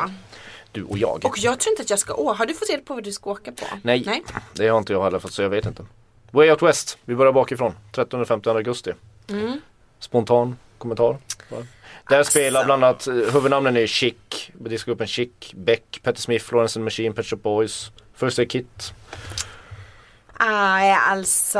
[0.73, 1.25] Du och jag.
[1.25, 2.39] Och jag tror inte att jag ska åka.
[2.39, 3.65] Har du fått reda på vad du ska åka på?
[3.83, 4.23] Nej, Nej.
[4.53, 5.83] det har inte jag heller fått så jag vet inte.
[6.35, 7.75] Way Out West, vi börjar bakifrån.
[7.93, 8.93] 13-15 augusti.
[9.29, 9.61] Mm.
[9.99, 11.19] Spontan kommentar?
[12.09, 16.85] Där spelar bland annat, eh, huvudnamnen är Chic, discogruppen Chic, Beck, Petter Smith, Florence and
[16.85, 18.95] Machine, Pet Shop Boys, First Aid Kit.
[20.41, 21.59] Nej, alltså.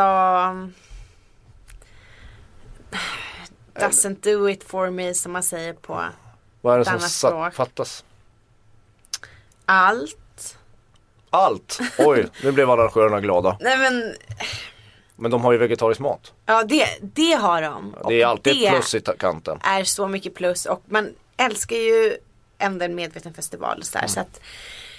[3.75, 6.05] Doesn't do it for me som man säger på
[6.61, 7.55] Vad är det som språk.
[7.55, 8.05] fattas?
[9.67, 10.17] allt.
[11.35, 11.79] Allt!
[11.99, 13.57] Oj, nu blev arrangörerna glada.
[13.61, 14.15] Nej men,
[15.17, 16.33] Men de har ju vegetarisk mat.
[16.47, 17.95] ja det, det har de.
[18.09, 19.59] Det är alltid det ett plus i kanten.
[19.63, 22.17] är så mycket plus och man älskar ju
[22.59, 24.07] ändå en medveten festival så, Mm.
[24.07, 24.41] där, så att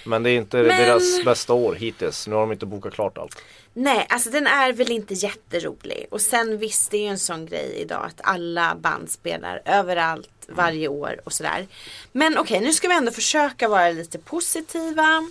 [0.04, 2.26] Men det är inte Men- deras bästa år hittills.
[2.26, 3.36] Nu har de inte bokat klart allt.
[3.74, 6.06] Nej, alltså den är väl inte jätterolig.
[6.10, 10.28] Och sen visst, det är ju en sån grej idag att alla band spelar överallt
[10.48, 11.66] varje år och sådär.
[12.12, 15.28] Men okej, nu ska vi ändå försöka vara lite positiva.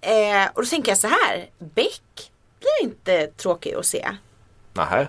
[0.00, 4.08] Eh, och då tänker jag så här, Beck blir inte tråkig att se.
[4.72, 5.08] Nähä.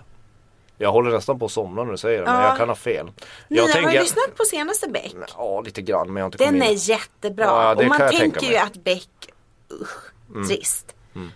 [0.77, 2.47] Jag håller nästan på att somna när du säger det, men Ja.
[2.47, 3.11] jag kan ha fel.
[3.47, 4.01] Jag har tänker...
[4.01, 5.15] lyssnat på senaste Beck?
[5.37, 6.69] Ja, lite grann, men jag har inte Den kommit in.
[6.69, 7.45] är jättebra.
[7.45, 9.09] Ja, det och man tänker ju att Beck,
[9.81, 10.95] usch, trist.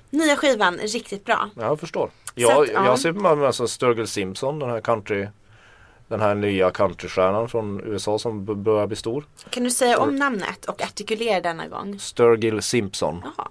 [0.10, 1.49] Nya skivan är riktigt bra.
[1.56, 2.10] Ja, jag förstår.
[2.36, 2.86] Jag, att, ja.
[2.86, 5.28] jag ser på mig alltså Sturgill Simpson, den här country.
[6.14, 9.26] Den här nya countrystjärnan från USA som börjar bli stor.
[9.49, 11.99] Kan du säga om namnet och artikulera denna gång?
[11.99, 13.24] Sturgill Simpson.
[13.24, 13.47] Jaha.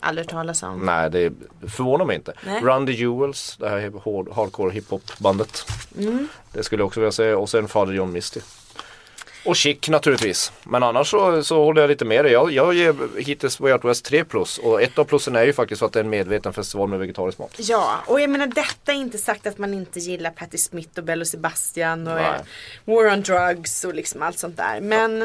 [0.00, 0.86] Aldrig hört talas om.
[0.86, 2.32] Nej det förvånar mig inte.
[2.46, 2.62] Nej.
[2.62, 5.66] Run the Jewels, det här hardcore hiphop bandet.
[5.98, 6.28] Mm.
[6.52, 8.40] Det skulle jag också vilja säga och sen Father John Misty.
[9.44, 10.52] Och Chic naturligtvis.
[10.62, 12.32] Men annars så, så håller jag lite med dig.
[12.32, 14.58] Jag, jag ger hittills Way West 3 plus.
[14.58, 17.38] Och ett av plussen är ju faktiskt att det är en medveten festival med vegetarisk
[17.38, 17.54] mat.
[17.56, 21.04] Ja, och jag menar detta är inte sagt att man inte gillar Patti Smith och
[21.04, 22.24] Bello Sebastian och Nej.
[22.24, 24.80] eh, War on Drugs och liksom allt sånt där.
[24.80, 25.18] Men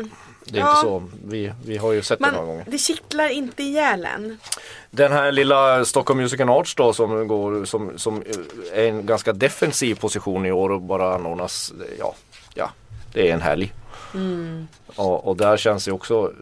[0.46, 0.70] Det är Ja.
[0.70, 1.04] inte så.
[1.26, 2.66] Vi, vi har ju sett det några man, gånger.
[2.68, 4.38] det kittlar inte ihjäl en.
[4.92, 8.24] Den här lilla Stockholm Music and Arts då som går som, som
[8.74, 11.74] är en ganska defensiv position i år och bara anordnas.
[12.00, 12.16] Ja,
[12.54, 12.72] ja
[13.14, 13.74] det är en helg.
[14.96, 16.34] Och, och där känns det också.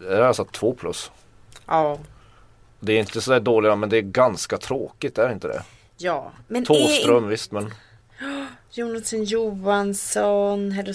[0.00, 1.10] Det är alltså två plus.
[1.66, 1.98] Ja.
[2.80, 5.62] Det är inte sådär dåligt men det är ganska tråkigt, är det inte det?
[5.96, 7.74] Ja, men är Tåström visst men
[8.70, 10.92] Jonathan Johansson, Hello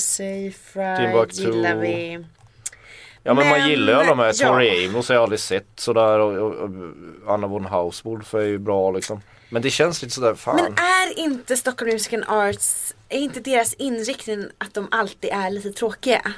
[0.98, 1.42] Timbuktu.
[1.42, 2.26] gillar vi.
[3.26, 4.34] Ja men, man Men, gillar ju alla de här.
[4.40, 4.48] ja.
[4.48, 6.70] Tori Amos har jag aldrig sett sådär och, och, och
[7.34, 9.22] Anna von Hauswolf är ju bra liksom.
[9.54, 10.56] Men det känns lite sådär fan.
[10.56, 15.50] Men är inte Stockholm Music and Arts, är inte deras inriktning att de alltid är
[15.50, 16.34] lite tråkiga?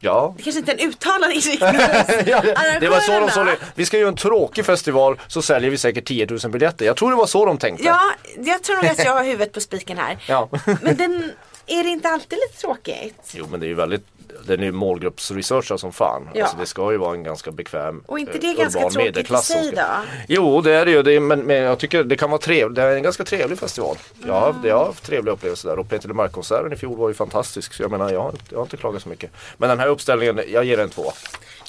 [0.00, 0.34] ja.
[0.36, 1.58] Det kanske inte är en uttalad inriktning.
[2.26, 2.42] Ja,
[2.80, 3.56] det var så de det.
[3.74, 6.86] Vi ska göra en tråkig festival så säljer vi säkert 10 000 biljetter.
[6.86, 7.84] Jag tror det var så de tänkte.
[7.84, 8.00] Ja,
[8.38, 10.18] jag tror nog att jag har huvudet på spiken här.
[10.28, 10.48] Ja.
[10.82, 11.32] Men den,
[11.66, 13.30] är det inte alltid lite tråkigt?
[13.32, 14.06] Jo men det är ju väldigt
[14.46, 16.28] Den är målgruppsresearchad som fan.
[16.34, 16.42] Ja.
[16.44, 19.36] Alltså det ska ju vara en ganska bekväm Och inte det eh, ganska tråkigt i
[19.36, 19.82] sig då?
[20.28, 21.02] Jo det är det ju.
[21.02, 22.76] Det är, men, men jag tycker det kan vara trevligt.
[22.76, 23.96] Det är en ganska trevlig festival.
[24.26, 25.78] Jag har, jag har haft trevliga upplevelser där.
[25.78, 27.72] Och Peter LeMarc-konserten i fjol var ju fantastisk.
[27.74, 29.30] Så jag menar jag har, inte- jag har inte klagat så mycket.
[29.56, 31.12] Men den här uppställningen, jag ger den två.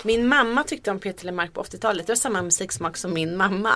[0.03, 2.07] Min mamma tyckte om Peter LeMarc på 80-talet.
[2.07, 3.72] Det var samma musiksmak som min mamma.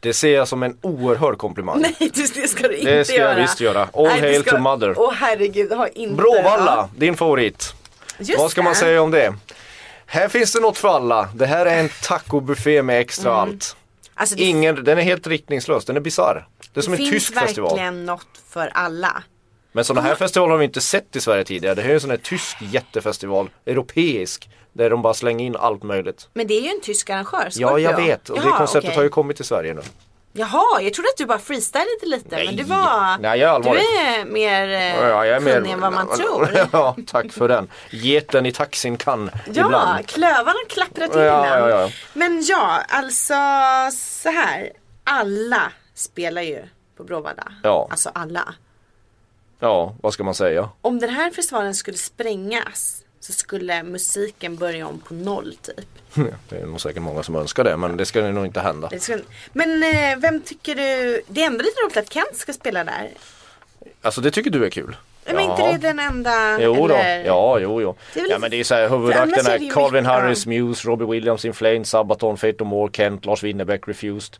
[0.00, 1.80] Det ser jag som en oerhörd komplimang.
[1.80, 3.40] Nej, det ska du inte Det ska jag göra.
[3.40, 3.82] visst göra.
[3.92, 4.94] All Nej, hail ska- to mother.
[4.96, 6.14] Åh herregud, ha inte.
[6.14, 7.74] Bråvalla, din favorit.
[8.18, 8.78] Just Vad ska man det.
[8.78, 9.34] säga om det?
[10.06, 11.28] Här finns det något för alla.
[11.34, 13.40] Det här är en tacobuffé med extra Mm.
[13.40, 13.76] allt.
[14.14, 16.48] Alltså, det, Ingen, den är helt riktningslös, den är bisarr.
[16.72, 17.70] Det är som det en finns tysk festival.
[17.70, 19.22] verkligen något för alla.
[19.72, 21.74] Men sådana här festivaler har vi inte sett i Sverige tidigare.
[21.74, 24.48] Det här är en sån här tysk jättefestival, europeisk.
[24.72, 26.28] Där de bara slänger in allt möjligt.
[26.34, 28.06] Men det är ju en tysk arrangör, Ja, jag Scorpio.
[28.06, 28.28] vet.
[28.30, 28.96] Och det Jaha, konceptet okej.
[28.96, 29.82] har ju kommit till Sverige nu.
[30.38, 32.44] Jaha, jag trodde att du bara freestylade lite.
[32.44, 33.18] Men du var...
[33.18, 33.82] Nej, jag är allvarlig.
[33.82, 36.50] Du är mer eh, Ja, jag är kunnig än vad man tror.
[36.72, 37.68] ja, tack för den.
[37.90, 40.06] Geten i taxin kan Ja, ibland.
[40.06, 41.90] klövarna klapprar till Ja, ja, ja.
[42.12, 43.34] Men ja, alltså
[43.92, 44.70] så här.
[45.04, 46.62] Alla spelar ju
[46.96, 47.52] på Bråvalla.
[47.62, 47.88] Ja.
[47.90, 48.54] Alltså alla.
[49.60, 50.68] Ja, vad ska man säga?
[50.80, 55.88] Om den här festivalen skulle sprängas så skulle musiken börja om på noll typ.
[56.48, 58.90] Det är nog säkert många som önskar det men det ska nog inte hända.
[59.00, 59.22] Skulle...
[59.52, 63.10] Men eh, vem tycker du, det är ändå lite roligt att Kent ska spela där.
[64.02, 64.96] Alltså det tycker du är kul?
[65.24, 65.72] Men inte Jaha.
[65.72, 67.24] det den enda, Jo då, eller?
[67.24, 67.96] ja jo jo.
[68.14, 71.90] Det ja men det är så här ju Calvin Harris, Muse, Robbie Williams, In Flames,
[71.90, 74.36] Sabaton, Fate No More, Kent, Lars Winnerbäck, Refused.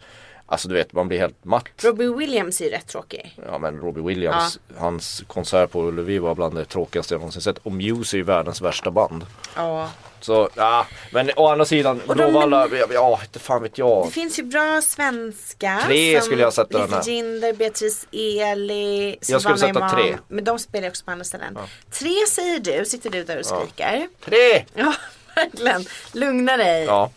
[0.49, 1.65] Alltså du vet man blir helt matt.
[1.85, 3.39] Robbie Williams är ju rätt tråkig.
[3.47, 7.59] Ja men Robbie Williams, hans konsert på Ullevi var bland det tråkigaste jag någonsin sett.
[7.59, 9.27] Och Muse är ju världens värsta band.
[9.57, 9.91] Ja.
[10.21, 14.07] Så ja, men å andra sidan, de- Bråvalla, ja, ja inte fan vet jag.
[14.07, 15.81] Det finns ju bra svenskar.
[15.81, 17.03] Tre skulle jag sätta den här.
[17.09, 19.91] Jinder, Beatrice Eli, Jag skulle sätta Imam.
[19.91, 20.17] tre.
[20.29, 21.59] Men de spelar också på andra ställen.
[21.91, 24.09] Tre säger du, sitter du där och skriker.
[24.25, 24.65] Tre!
[24.75, 24.95] Ja,
[25.35, 25.85] verkligen.
[26.13, 26.85] Lugna dig.
[26.85, 27.11] Ja,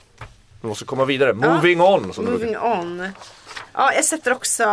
[0.61, 1.33] vi måste komma vidare.
[1.33, 2.13] Moving on!
[2.13, 3.07] Som Moving on.
[3.73, 4.63] Ja, jag sätter också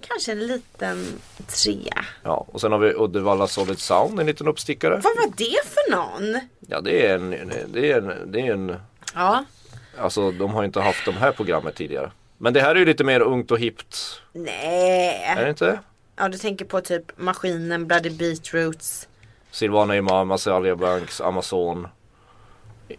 [0.00, 1.06] kanske en liten
[1.46, 2.04] trea.
[2.22, 4.94] Ja, och sen har vi Uddevalla Solid Sound, en liten uppstickare.
[4.94, 6.40] Vad var det för någon?
[6.60, 7.30] Ja det är en,
[7.66, 8.76] det är en, det är en
[9.14, 9.44] Ja.
[9.98, 12.10] Alltså de har inte haft de här programmet tidigare.
[12.38, 14.20] Men det här är ju lite mer ungt och hippt.
[14.34, 15.36] Är Nej.
[15.36, 15.78] det inte?
[16.16, 19.08] Ja, du tänker på typ Maskinen, Bloody Beetroots.
[19.50, 21.88] Silvana Imam, Azalea Banks, Amazon.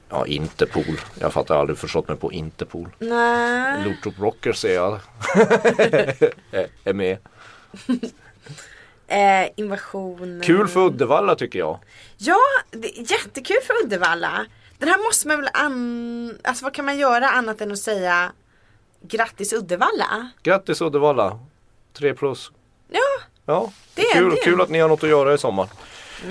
[0.09, 1.01] Ja, Interpol.
[1.19, 2.89] Jag fattar aldrig förstått mig på Interpol.
[2.99, 3.83] Nej.
[3.85, 4.99] Lortrop Rocker ser jag.
[6.51, 7.17] är- är med.
[9.07, 10.41] Eh, invasion.
[10.43, 11.79] Kul för Uddevalla tycker jag.
[12.17, 12.37] Ja,
[12.71, 14.45] det är jättekul för Uddevalla.
[14.77, 16.37] Den här måste man väl an...
[16.43, 18.31] Alltså vad kan man göra annat än att säga
[19.01, 20.29] Grattis Uddevalla?
[20.43, 21.39] Grattis Uddevalla.
[21.93, 22.51] 3 plus.
[22.89, 22.99] Ja,
[23.45, 24.41] Ja, Det är kul, det.
[24.41, 25.67] kul att ni har något att göra i sommar.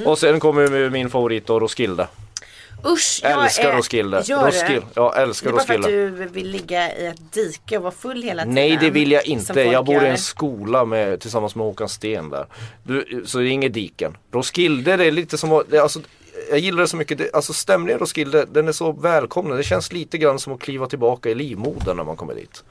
[0.05, 2.09] Och sen kommer min favorit då, Roskilde.
[2.87, 3.21] Usch.
[3.23, 3.77] jag Älskar är...
[3.77, 4.23] Roskilde.
[4.27, 4.81] Gör Roskilde.
[4.81, 4.87] det?
[4.95, 6.11] Jag Det älskar är bara för att Roskilde.
[6.11, 8.55] du vill ligga i ett dike och vara full hela tiden.
[8.55, 9.61] Nej det vill jag inte.
[9.63, 12.47] Jag bor i en skola med, tillsammans med Håkan Sten där.
[12.83, 14.17] Du, så det är inget diken.
[14.33, 16.01] Roskilde det är lite som det, alltså,
[16.51, 17.19] jag gillar det så mycket.
[17.19, 19.57] Det, alltså stämningen i Roskilde den är så välkommen.
[19.57, 22.65] Det känns lite grann som att kliva tillbaka i livmodern när man kommer dit.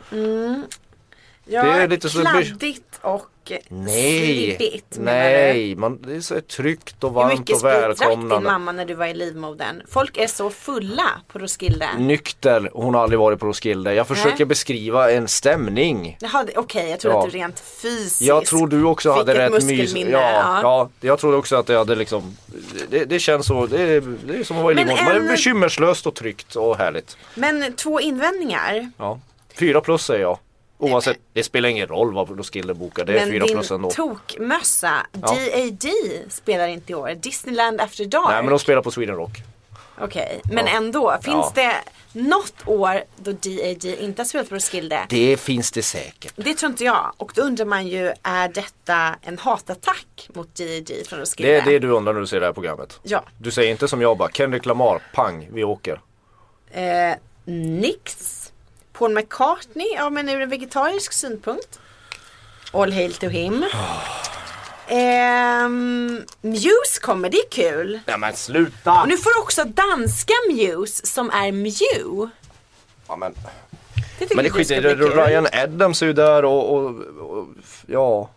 [1.46, 3.26] Ja, det är lite så- kladdigt och
[3.70, 4.56] Nej.
[4.90, 5.02] Du?
[5.02, 8.50] nej, man, det är så tryggt och Hur varmt mycket och sprit drack din välkomnande.
[8.52, 9.82] mamma när du var i livmodern?
[9.90, 11.90] Folk är så fulla på Roskilde.
[11.98, 13.94] Nykter, hon har aldrig varit på Roskilde.
[13.94, 14.46] Jag försöker Nej.
[14.46, 16.18] beskriva en stämning.
[16.22, 17.26] Jaha, okej, jag tror Ja.
[17.26, 19.94] att du rent fysiskt Jag tror du också hade rätt mys.
[19.96, 20.60] Ja, ja.
[20.64, 22.38] ja, jag trodde också att jag hade liksom
[22.90, 25.06] Det, det känns så, det är, det är som att vara i Men livmodern.
[25.06, 27.18] Man en- är bekymmerslöst och tryggt och härligt.
[27.36, 28.92] Men två invändningar.
[28.98, 29.20] Ja.
[29.60, 30.38] Fyra plus säger jag.
[30.84, 33.92] Oavsett, det spelar ingen roll vad Roskilde bokar, det är Men fyra din plus ändå.
[33.92, 35.20] tokmössa, Ja.
[35.20, 35.86] DAD,
[36.30, 37.10] spelar inte i år.
[37.20, 38.30] Disneyland After Dark.
[38.30, 39.32] Nej men de spelar på Sweden Rock.
[40.02, 40.72] Okej, men Ja.
[40.72, 41.18] ändå.
[41.24, 41.52] Finns Ja.
[41.56, 41.74] det
[42.20, 45.00] något år då DAD inte har spelat på Roskilde?
[45.10, 46.34] Det finns det säkert.
[46.36, 47.14] Det tror inte jag.
[47.18, 51.52] Och då undrar man ju, är detta en hatattack mot DAD från Roskilde?
[51.52, 53.00] Det är det du undrar när du ser det här programmet.
[53.04, 53.24] Ja.
[53.38, 56.02] Du säger inte som jag bara, Kendrick Lamar, pang, vi åker.
[56.72, 57.16] Eh,
[57.46, 58.40] Nix.
[58.94, 61.80] Paul McCartney, ja men ur en vegetarisk synpunkt.
[62.72, 63.66] All hail to him.
[64.88, 68.00] Ehm, Muse kommer, det är kul.
[68.06, 69.02] Ja men sluta!
[69.02, 72.30] Och nu får du också danska Muse som är Mew.
[73.08, 75.12] Ja, men, Det tycker men det vi skit ska bli kul.
[75.12, 76.86] Ryan Adams är ju där och, och,
[77.20, 77.48] och
[77.88, 78.30] ja.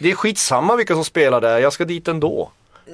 [0.00, 2.50] Det är skitsamma vilka som spelar där, jag ska dit ändå.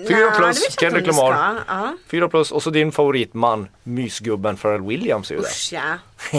[0.08, 1.62] Fyra plus, Kendrick Lamar.
[2.08, 5.40] Fyra plus och så din favoritman, mysgubben Pharrell Williams är ju.
[5.40, 5.98] Usch ja.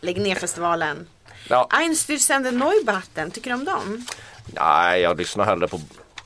[0.00, 1.06] Lägg ner festivalen.
[1.48, 1.68] Ja.
[1.70, 4.06] Einstürzende Neubauten, tycker du om dem?
[4.46, 5.80] Nej, jag lyssnar hellre på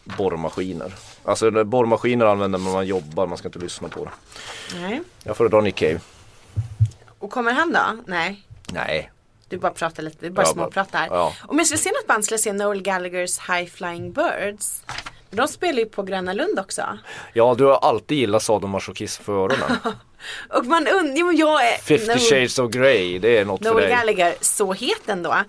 [0.04, 0.92] borrmaskiner.
[1.24, 4.10] Alltså borrmaskiner använder man när man jobbar, man ska inte lyssna på det.
[4.80, 5.02] Nej.
[5.24, 6.00] Jag föredrar Nick Cave.
[7.18, 7.96] Och kommer han då?
[8.06, 8.46] Nej.
[8.72, 9.10] Nej.
[9.48, 11.06] Du bara pratar lite, du bara Ja, småpratar.
[11.10, 11.32] ja.
[11.42, 14.82] Om jag skulle se något band skulle jag se Noel Gallaghers High Flying Birds.
[15.30, 16.82] De spelar ju på Gröna Lund också.
[17.32, 19.76] Ja, du har alltid gillat sadomasochism för öronen.
[20.48, 21.78] Och man undrar, jo, jag är...
[21.78, 23.90] 50 Noel- shades of Grey, det är något för Noel dig.
[23.92, 25.36] Gallagher, så het ändå.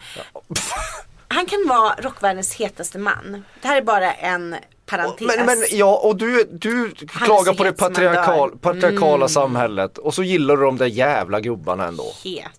[1.27, 3.45] Han kan vara rockvärldens hetaste man.
[3.61, 4.55] Det här är bara en
[4.85, 5.27] parentes.
[5.37, 9.29] Men, men ja, och du, du klagar på det patriarkal, patriarkala Mm.
[9.29, 12.03] samhället och så gillar du de där jävla gubbarna ändå.
[12.23, 12.51] Het.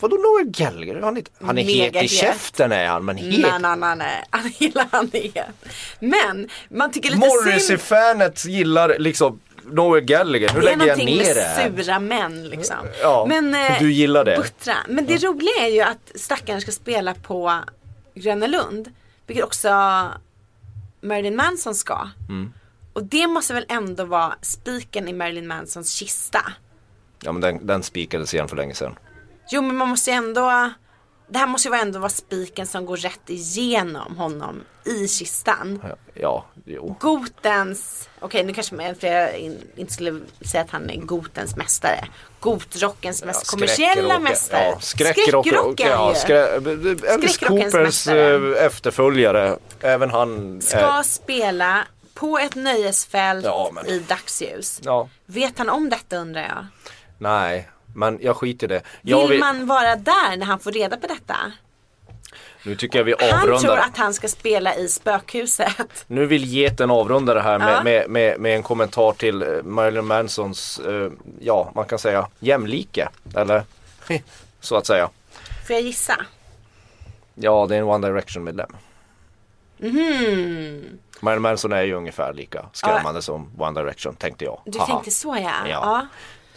[0.00, 1.00] Vadå Noel Gallagher?
[1.00, 2.10] Han är, han är het i het.
[2.10, 3.40] käften är han, men het.
[3.40, 4.24] Nej, nej, nej, nej.
[4.30, 5.46] Han gillar han het.
[6.00, 7.20] Men man tycker lite.
[7.26, 9.40] Morrissey-fanet gillar liksom
[9.72, 10.54] Noel Gallagher.
[10.54, 11.70] Nu Det är lägger jag ner med det här.
[11.76, 12.76] sura män liksom.
[13.02, 14.36] Ja, Men, eh, du gillar det.
[14.36, 14.74] Buttra.
[14.88, 17.60] Men det roliga är ju att stackaren ska spela på
[18.14, 18.92] Gröna Lund.
[19.26, 19.68] Vilket också
[21.00, 22.08] Marilyn Manson ska.
[22.28, 22.52] Mm.
[22.92, 26.52] Och det måste väl ändå vara spiken i Marilyn Mansons kista.
[27.22, 28.98] Ja men den, den spikades igen för länge sedan.
[29.50, 30.70] Jo men man måste ju ändå
[31.28, 35.80] Det här måste ju ändå vara spiken som går rätt igenom honom i kistan.
[35.88, 36.96] Ja, Ja, jo.
[37.00, 40.20] Gotens, okej nu kanske in, inte skulle
[40.50, 42.04] säga att han är Gotens mästare.
[42.40, 44.64] Gotrockens mest kommersiella Skräckrock- mästare.
[44.64, 46.56] Ja, skräckrock, Skräckrock är han ja, skrä,
[47.14, 49.58] Alice Coopers eh, efterföljare.
[49.80, 50.60] Även han.
[50.62, 51.84] Ska är- spela
[52.14, 54.80] på ett nöjesfält Ja, men- i dagsljus.
[54.84, 56.66] ja, Vet han om detta undrar jag?
[57.18, 58.82] nej, men jag skiter i det.
[59.02, 61.36] Vill Jag vill, man vara där när han får reda på detta?
[62.64, 63.76] nu tycker jag vi Han tror avrundar.
[63.76, 66.04] att han ska spela i spökhuset.
[66.06, 67.82] Nu vill geten avrunda det här med, Ja.
[67.82, 71.10] med, med, med en kommentar till eh, Marilyn Mansons, eh,
[71.40, 73.08] ja man kan säga jämlike.
[73.36, 73.62] Eller
[74.60, 75.10] så att säga.
[75.66, 76.16] Får jag gissa?
[77.34, 78.76] Ja, det är en One Direction medlem.
[79.78, 80.98] Mhm.
[81.20, 84.60] Marilyn Manson är ju ungefär lika skrämmande som One Direction tänkte jag.
[84.66, 84.92] Du Haha.
[84.92, 85.42] tänkte så ja.
[85.42, 85.68] Ja.
[85.68, 86.06] ja.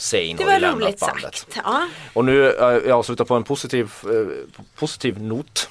[0.03, 1.47] Zayn har ju var lämnat bandet.
[1.55, 1.87] Ja.
[2.13, 5.69] Och nu, eh, jag avslutar på en positiv, eh, positiv not.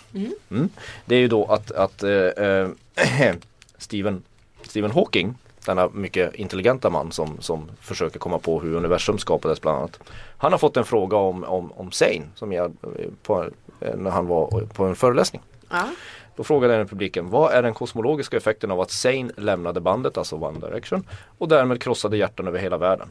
[0.51, 0.69] Mm.
[1.05, 2.69] Det är ju då att, att eh,
[3.79, 4.23] Stephen,
[4.63, 5.35] Stephen Hawking,
[5.67, 9.99] denna mycket intelligenta man som, som försöker komma på hur universum skapades bland annat.
[10.39, 12.77] Han har fått en fråga om, om, om Zayn som jag,
[13.23, 13.47] på,
[13.81, 15.43] när han var på en föreläsning.
[15.71, 15.89] ja.
[16.37, 20.37] Då frågade den publiken, vad är den kosmologiska effekten av att Zayn lämnade bandet, alltså
[20.37, 21.05] One Direction,
[21.39, 23.09] och därmed krossade hjärtan över hela världen?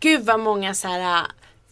[0.00, 1.26] Gud vad många så här äh,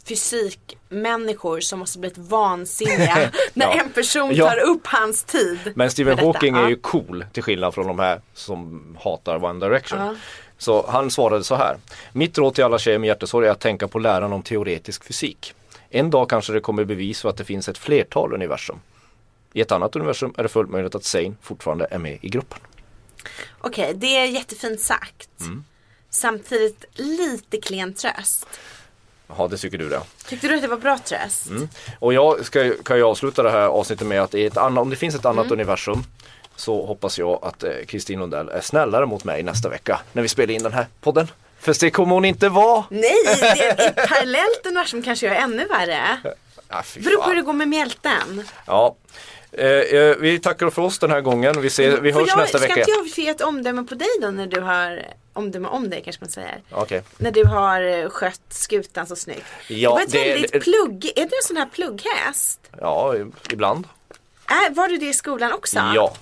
[0.09, 3.73] fysikmänniskor som måste blivit vansinniga när Ja.
[3.83, 4.49] en person Ja.
[4.51, 5.59] tar upp hans tid.
[5.75, 6.19] Men Stephen.
[6.19, 10.19] Hawking är ju cool till skillnad från de här som hatar One Direction.
[10.59, 11.77] Så han svarade så här.
[12.13, 15.55] Mitt råd till alla tjejer med hjärtesorg är att tänka på läran om teoretisk fysik.
[15.91, 18.81] En dag kanske det kommer bevis för att det finns ett flertal universum.
[19.53, 22.59] I ett annat universum är det fullt möjligt att Zayn fortfarande är med i gruppen.
[23.59, 25.29] Okej, det är jättefint sagt.
[25.41, 25.65] Mm.
[26.21, 28.47] Samtidigt lite klen tröst.
[29.39, 30.01] Ja, det tycker du det.
[30.27, 31.47] Tyckte du att det var bra tröst?
[31.47, 31.69] Mm.
[31.99, 34.91] Och jag ska, kan ju avsluta det här avsnittet med att i ett annat, om
[34.91, 36.05] det finns ett annat universum
[36.57, 40.29] så hoppas jag att eh, Kristin Lundell är snällare mot mig nästa vecka när vi
[40.29, 41.29] spelar in den här podden.
[41.59, 42.85] För det kommer hon inte vara.
[42.91, 46.21] Nej, det är ett parallellt universum kanske jag är ännu värre.
[46.69, 48.43] Ja, Beror på hur det går med mjälten.
[48.67, 48.97] Ja,
[49.59, 51.61] Eh, eh, vi tackar för oss den här gången.
[51.61, 52.81] Vi, ser, vi Får hörs jag, nästa ska vecka.
[52.81, 55.07] inte jag få ge ett omdöme på dig då när du har,
[55.37, 56.63] omdöme om dig kanske man säger.
[56.71, 57.03] Okej.
[57.19, 59.45] När du har eh, skött skutan så snyggt.
[59.69, 62.61] Ja, det var ett det- väldigt plugg, är du en sån här plugghäst?
[62.81, 63.15] Ja,
[63.51, 63.89] ibland.
[64.51, 65.77] Äh, var du det i skolan också?
[65.95, 66.15] Ja.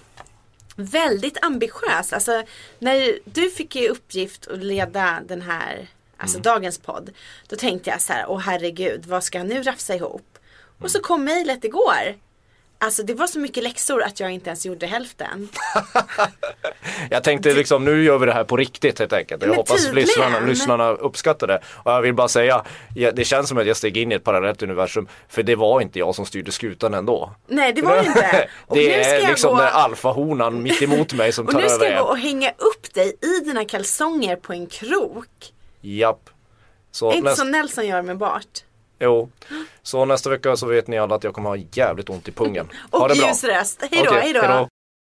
[0.77, 2.13] Väldigt ambitiös.
[2.13, 2.43] Alltså,
[2.79, 6.43] när du fick i uppgift att leda den här, alltså Mm.
[6.43, 7.11] dagens podd.
[7.49, 10.39] Då tänkte jag så här, åh herregud, vad ska jag nu rafsa ihop?
[10.81, 12.15] Och så kom mejlet igår.
[12.85, 15.49] Alltså det var så mycket läxor att jag inte ens gjorde hälften.
[17.11, 19.43] Jag tänkte liksom nu gör vi det här på riktigt helt enkelt.
[19.43, 21.61] Jag Men hoppas lyssnarna, lyssnarna uppskattar det.
[21.85, 22.65] Och jag vill bara säga,
[22.95, 25.09] det känns som att jag steg in i ett parallellt universum.
[25.29, 27.31] För det var inte jag som styrde skutan ändå.
[27.47, 28.49] Nej det var det inte.
[28.67, 29.61] Och det är liksom gå...
[29.61, 32.03] den alfahonan mitt emot mig som Och tar nu ska jag över.
[32.03, 35.53] gå och hänga upp dig i dina kalsonger på en krok.
[35.81, 36.31] Japp.
[36.91, 38.65] Så, Inte näst, som Nelson gör med Bart.
[39.05, 39.29] Jo.
[39.83, 42.69] så nästa vecka så vet ni alla att jag kommer ha jävligt ont i pungen.
[42.91, 43.85] Ha Och ljus röst.
[43.91, 44.15] Hej då.
[44.15, 44.69] hej då.